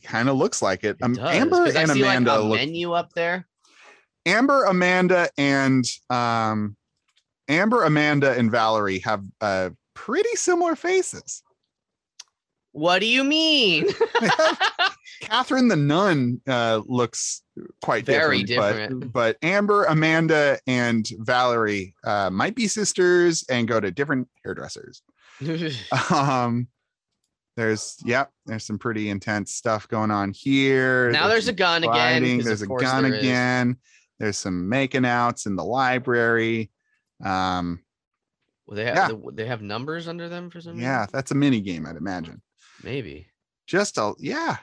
[0.04, 0.98] kind of looks like it.
[1.00, 3.48] It Um, does, Amber and see Amanda like a look menu up there.
[4.26, 6.76] Amber, Amanda, and um,
[7.48, 11.42] Amber, Amanda, and Valerie have uh, pretty similar faces.
[12.72, 13.88] What do you mean?
[15.22, 17.44] Catherine the Nun uh, looks
[17.82, 19.00] quite Very different, different.
[19.12, 25.02] But, but Amber, Amanda, and Valerie uh, might be sisters and go to different hairdressers.
[26.12, 26.68] Um,
[27.56, 31.12] there's yep, there's some pretty intense stuff going on here.
[31.12, 32.40] now there's a gun again.
[32.42, 33.20] There's a gun there is.
[33.20, 33.78] again.
[34.18, 36.72] There's some making outs in the library.
[37.24, 37.84] Um,
[38.66, 39.18] Well, they have Yeah.
[39.34, 40.84] they have numbers under them for some reason.
[40.84, 42.42] yeah, that's a mini game, I'd imagine.
[42.84, 43.28] Maybe.
[43.68, 44.58] Just a yeah.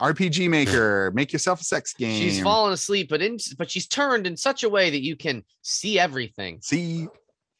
[0.00, 2.20] RPG maker, make yourself a sex game.
[2.20, 5.44] She's fallen asleep, but in but she's turned in such a way that you can
[5.62, 6.58] see everything.
[6.62, 7.08] see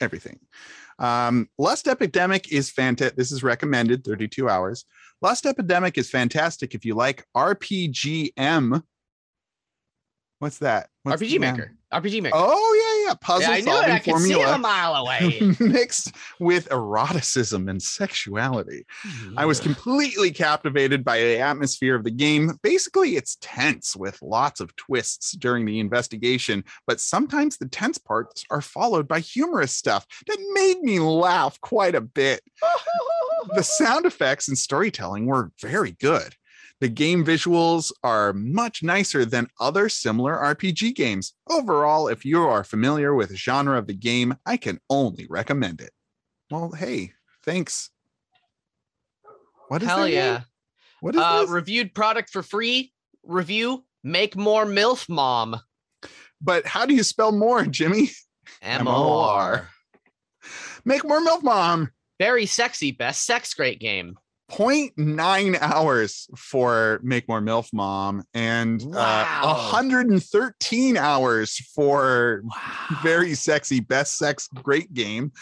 [0.01, 0.39] everything.
[0.99, 3.17] Um, Lust Epidemic is fantastic.
[3.17, 4.85] This is recommended 32 hours.
[5.23, 8.83] Lust Epidemic is fantastic if you like RPGM.
[10.39, 10.89] What's that?
[11.03, 11.73] What's RPG Maker.
[11.93, 12.37] RPG Maker.
[12.37, 13.15] Oh yeah, yeah.
[13.21, 13.75] Puzzle yeah, I knew it.
[13.75, 15.55] solving I a formula mile away.
[15.61, 18.87] mixed with eroticism and sexuality.
[19.37, 22.59] I was completely captivated by the atmosphere of the game.
[22.63, 28.45] Basically, it's tense with lots of twists during the investigation, but sometimes the tense parts
[28.51, 32.41] are followed by humorous stuff that made me laugh quite a bit.
[33.55, 36.35] The sound effects and storytelling were very good.
[36.81, 41.33] The game visuals are much nicer than other similar RPG games.
[41.49, 45.81] Overall, if you are familiar with the genre of the game, I can only recommend
[45.81, 45.91] it.
[46.51, 47.12] Well, hey,
[47.45, 47.91] thanks.
[49.68, 50.14] What is Hell their name?
[50.14, 50.41] yeah.
[51.01, 51.51] What is Uh, this?
[51.51, 52.93] reviewed product for free.
[53.24, 53.85] Review.
[54.05, 55.59] Make more MILF mom.
[56.41, 58.11] But how do you spell more, Jimmy?
[58.62, 59.68] M O R.
[60.85, 61.91] Make more milk mom.
[62.20, 62.93] Very sexy.
[62.93, 64.16] Best sex great game.
[64.51, 72.99] 0.9 hours for Make More MILF Mom and uh, 113 hours for Wow.
[73.03, 75.33] Very Sexy Best Sex Great Game.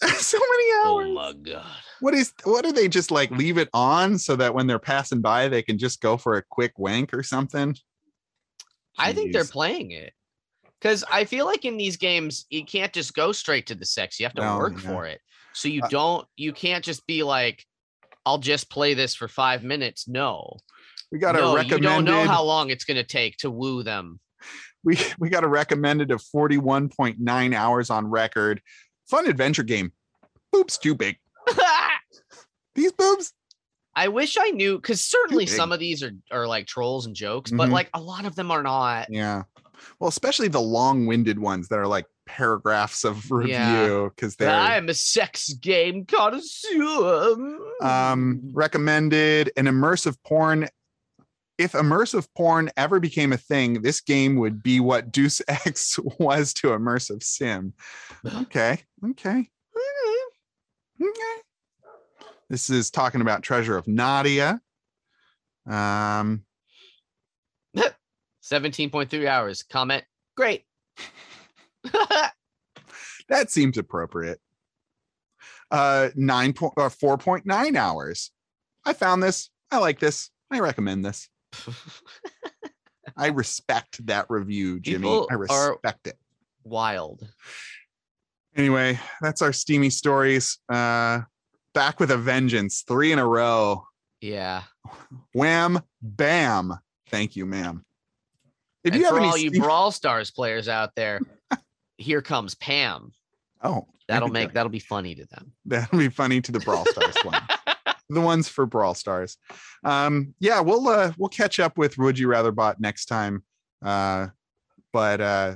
[0.18, 1.06] so many hours.
[1.08, 1.66] Oh my god.
[2.00, 5.20] what is what do they just like leave it on so that when they're passing
[5.20, 7.76] by they can just go for a quick wank or something?
[8.98, 10.12] I think they're playing it.
[10.80, 14.18] Because I feel like in these games, you can't just go straight to the sex.
[14.18, 14.90] You have to No, work yeah.
[14.90, 15.20] for it.
[15.52, 17.66] So you Uh, don't, you can't just be like,
[18.30, 20.06] I'll just play this for five minutes.
[20.06, 20.56] No.
[21.10, 23.50] we got a no, you recommended don't know how long it's going to take to
[23.50, 24.20] woo them.
[24.84, 28.62] we we got a recommended of 41.9 hours on record.
[29.10, 29.90] Fun adventure game.
[30.52, 31.16] Boobs too big.
[32.76, 33.32] These boobs.
[33.96, 37.50] I wish I knew because certainly some of these are, are like trolls and jokes,
[37.50, 37.72] but Mhm.
[37.72, 39.08] like a lot of them are not.
[39.10, 39.42] Yeah.
[39.98, 44.76] Well, especially the long-winded ones that are like paragraphs of review because But they're I
[44.76, 47.36] am a sex game connoisseur.
[47.82, 50.68] um recommended an immersive porn.
[51.58, 56.54] If immersive porn ever became a thing this game would be what deuce x was
[56.54, 57.74] to immersive sim.
[58.42, 58.78] Okay.
[59.04, 59.48] Okay.
[61.02, 61.42] Okay.
[62.48, 64.60] This is talking about treasure of nadia.
[65.66, 66.44] Um
[68.50, 69.62] 17.3 hours.
[69.62, 70.04] Comment.
[70.36, 70.64] Great.
[73.28, 74.38] that seems appropriate
[75.70, 78.32] uh 9 point or 4.9 hours
[78.84, 81.30] i found this i like this i recommend this
[83.16, 85.08] I respect that review, Jimmy.
[85.08, 86.18] People I respect it.
[86.64, 87.26] Wild.
[88.56, 90.58] Anyway, that's our steamy stories.
[90.68, 91.20] Uh
[91.72, 93.84] back with a vengeance, three in a row.
[94.20, 94.62] Yeah.
[95.32, 96.74] Wham bam.
[97.08, 97.84] Thank you, ma'am.
[98.84, 101.20] If and you have for any all you Brawl Stars players out there,
[101.98, 103.12] here comes Pam.
[103.62, 104.54] oh, That'll make go.
[104.54, 105.52] that'll be funny to them.
[105.66, 107.42] that'll be funny to the Brawl Stars one.
[108.12, 109.36] The ones for Brawl Stars.
[109.84, 113.44] Um, yeah, we'll uh we'll catch up with Would You Rather Bot next time.
[113.84, 114.28] Uh
[114.92, 115.54] but uh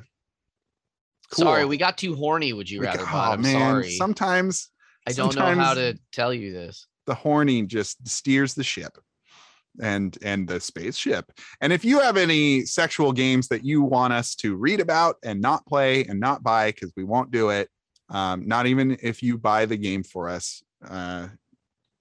[1.33, 2.53] Sorry, we got too horny.
[2.53, 3.03] Would you We rather?
[3.05, 3.29] ca- bot?
[3.31, 3.91] oh, I'm man, sorry.
[3.91, 4.71] Sometimes
[5.05, 6.87] I don't know how to tell you this.
[7.07, 8.97] the horny just steers the ship
[9.83, 14.35] and and the spaceship and if you have any sexual games that you want us
[14.35, 17.69] to read about and not play and not buy because we won't do it
[18.11, 21.27] um, not even if you buy the game for us uh,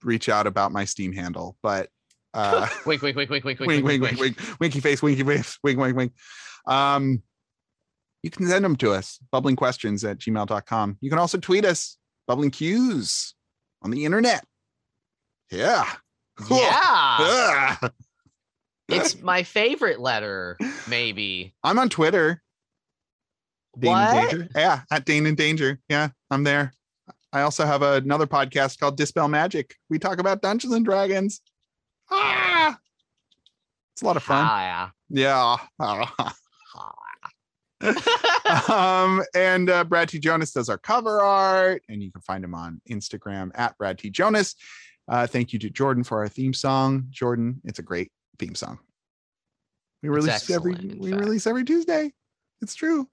[0.04, 1.90] reach out about my steam handle but
[2.34, 5.60] uh, Wink, wink, wink, wink, wink, wink, wink, wink, wink, wink, winky face, winky face,
[5.64, 6.14] wink, wink, wink.
[6.66, 7.22] Um,
[8.24, 10.98] you can send them to us, bubbling questions at gmail.com.
[11.02, 13.36] You can also tweet us, bubbling cues
[13.82, 14.46] on the internet.
[15.52, 15.86] Yeah.
[16.50, 17.80] Yeah, Ah.
[18.90, 20.58] it's my favorite letter.
[20.88, 21.54] Maybe.
[21.64, 22.42] I'm on Twitter.
[23.78, 24.30] Dane What?
[24.32, 24.50] Danger.
[24.56, 25.80] Yeah, at Dane in Danger.
[25.90, 26.74] Yeah, I'm there.
[27.32, 29.76] I also have another podcast called Dispel Magic.
[29.90, 31.42] We talk about Dungeons and Dragons.
[32.12, 32.78] Ah,
[33.94, 34.46] it's a lot of fun.
[34.48, 35.58] Ah, Yeah.
[38.70, 40.20] um, and uh, Brad T.
[40.20, 44.10] Jonas does our cover art, and you can find him on Instagram at Brad T.
[44.10, 44.56] Jonas.
[45.08, 47.08] Uh, thank you to Jordan for our theme song.
[47.10, 48.80] Jordan, it's a great theme song.
[50.02, 51.22] We It's release every we fact.
[51.24, 52.12] release every Tuesday.
[52.62, 53.08] It's true.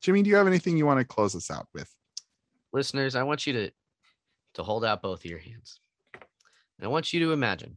[0.00, 1.92] Jimmy, do you have anything you want to close us out with?
[2.72, 3.70] Listeners, I want you to
[4.54, 5.78] to hold out both of your hands.
[6.14, 7.76] And I want you to imagine.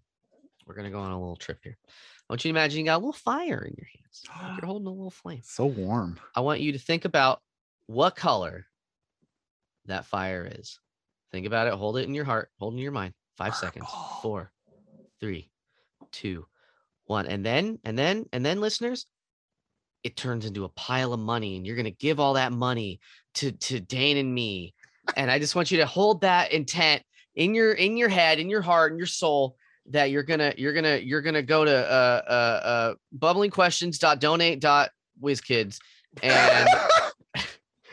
[0.65, 1.77] We're gonna go on a little trip here.
[1.87, 4.23] I want you to imagine you got a little fire in your hands.
[4.29, 5.41] like You're holding a little flame.
[5.43, 6.19] So warm.
[6.35, 7.41] I want you to think about
[7.87, 8.65] what color
[9.85, 10.79] that fire is.
[11.31, 11.73] Think about it.
[11.73, 12.49] Hold it in your heart.
[12.59, 13.13] Hold it in your mind.
[13.37, 13.87] Five seconds.
[14.21, 14.51] Four,
[15.19, 15.49] three,
[16.11, 16.45] two,
[17.05, 17.25] one.
[17.25, 19.07] And then, and then, and then, listeners,
[20.03, 22.99] it turns into a pile of money, and you're gonna give all that money
[23.35, 24.73] to to Dane and me.
[25.15, 27.03] And I just want you to hold that intent
[27.35, 29.55] in your in your head, in your heart, in your soul
[29.87, 35.77] that you're gonna you're gonna you're gonna go to uh uh uh bubblingquestions.donate.whizkids
[36.21, 36.69] and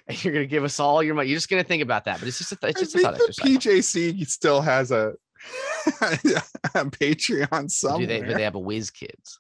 [0.07, 1.31] and you're gonna give us all your money.
[1.31, 2.99] You're just gonna think about that, but it's just a th- it's I just a
[2.99, 3.57] think thought the exercise.
[3.57, 5.15] PJC still has a,
[6.75, 8.21] Patreon Do they?
[8.21, 9.39] But they have a whiz kids.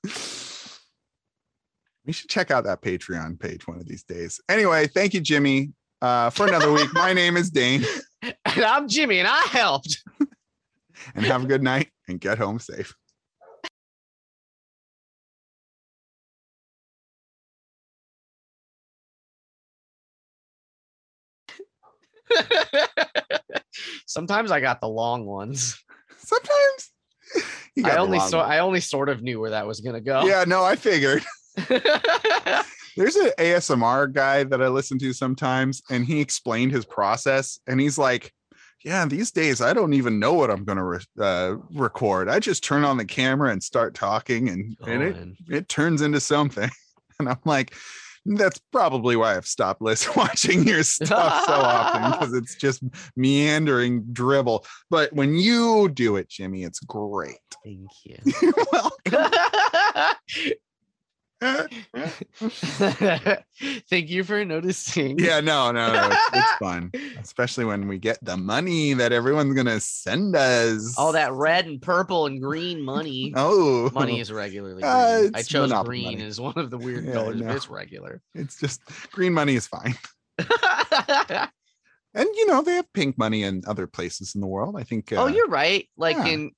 [2.06, 4.40] We should check out that Patreon page one of these days.
[4.48, 6.92] Anyway, thank you, Jimmy, uh, for another week.
[6.94, 7.84] My name is Dane,
[8.22, 10.02] And I'm Jimmy, and I helped.
[11.14, 12.94] and have a good night and get home safe.
[24.06, 25.78] Sometimes I got the long ones.
[26.18, 26.92] Sometimes
[27.84, 28.50] I only so one.
[28.50, 30.24] I only sort of knew where that was gonna go.
[30.24, 31.24] Yeah, no, I figured.
[32.96, 37.80] There's an ASMR guy that I listen to sometimes, and he explained his process, and
[37.80, 38.32] he's like,
[38.84, 42.28] "Yeah, these days I don't even know what I'm going to re- uh, record.
[42.28, 45.16] I just turn on the camera and start talking, and, and it
[45.48, 46.70] it turns into something."
[47.20, 47.74] And I'm like,
[48.26, 52.82] "That's probably why I've stopped listening, watching your stuff so often because it's just
[53.16, 54.64] meandering dribble.
[54.90, 57.38] But when you do it, Jimmy, it's great.
[57.64, 58.18] Thank you.
[58.42, 59.32] You're welcome.
[63.88, 65.18] Thank you for noticing.
[65.18, 66.08] Yeah, no, no, no.
[66.12, 70.94] It's, it's fun, especially when we get the money that everyone's gonna send us.
[70.98, 73.32] All that red and purple and green money.
[73.34, 74.82] Oh, Money is regularly.
[74.90, 76.22] Uh, I chose green money.
[76.24, 78.20] as one of the weird Yeah, colors, but it's regular.
[78.34, 78.82] It's just
[79.12, 79.94] green money is fine,
[80.38, 84.76] and you know they have pink money in other places in the world.
[84.76, 85.12] I think.
[85.12, 85.88] oh, uh, you're right.
[85.96, 86.26] Like yeah.
[86.26, 86.50] in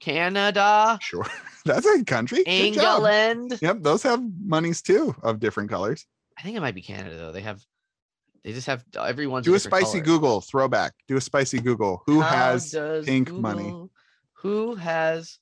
[0.00, 1.26] Canada, sure.
[1.64, 2.42] That's a country.
[2.46, 3.58] England.
[3.60, 6.06] Yep, those have monies too of different colors.
[6.38, 7.32] I think it might be Canada though.
[7.32, 7.64] They have,
[8.44, 9.44] they just have everyone's.
[9.44, 10.04] Do a spicy color.
[10.04, 10.92] Google throwback.
[11.08, 12.02] Do a spicy Google.
[12.06, 13.74] Who How has pink money?
[14.34, 15.38] Who has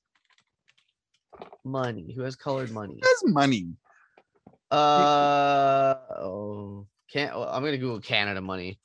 [1.64, 2.12] money?
[2.16, 2.98] Who has colored money?
[3.02, 3.68] Who has money?
[4.70, 7.36] Uh oh, can't.
[7.36, 8.80] well, I'm gonna Google Canada money.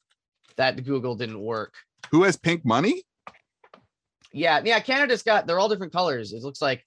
[0.57, 1.73] That Google didn't work.
[2.11, 3.03] Who has pink money?
[4.33, 4.79] Yeah, yeah.
[4.79, 5.47] Canada's got.
[5.47, 6.33] They're all different colors.
[6.33, 6.85] It looks like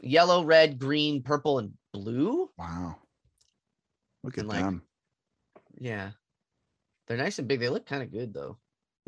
[0.00, 2.50] yellow, red, green, purple, and blue.
[2.58, 2.96] Wow.
[4.24, 4.82] Look at And, like, them.
[5.78, 6.10] Yeah,
[7.06, 7.60] they're nice and big.
[7.60, 8.58] They look kind of good though.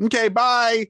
[0.01, 0.87] Okay, bye.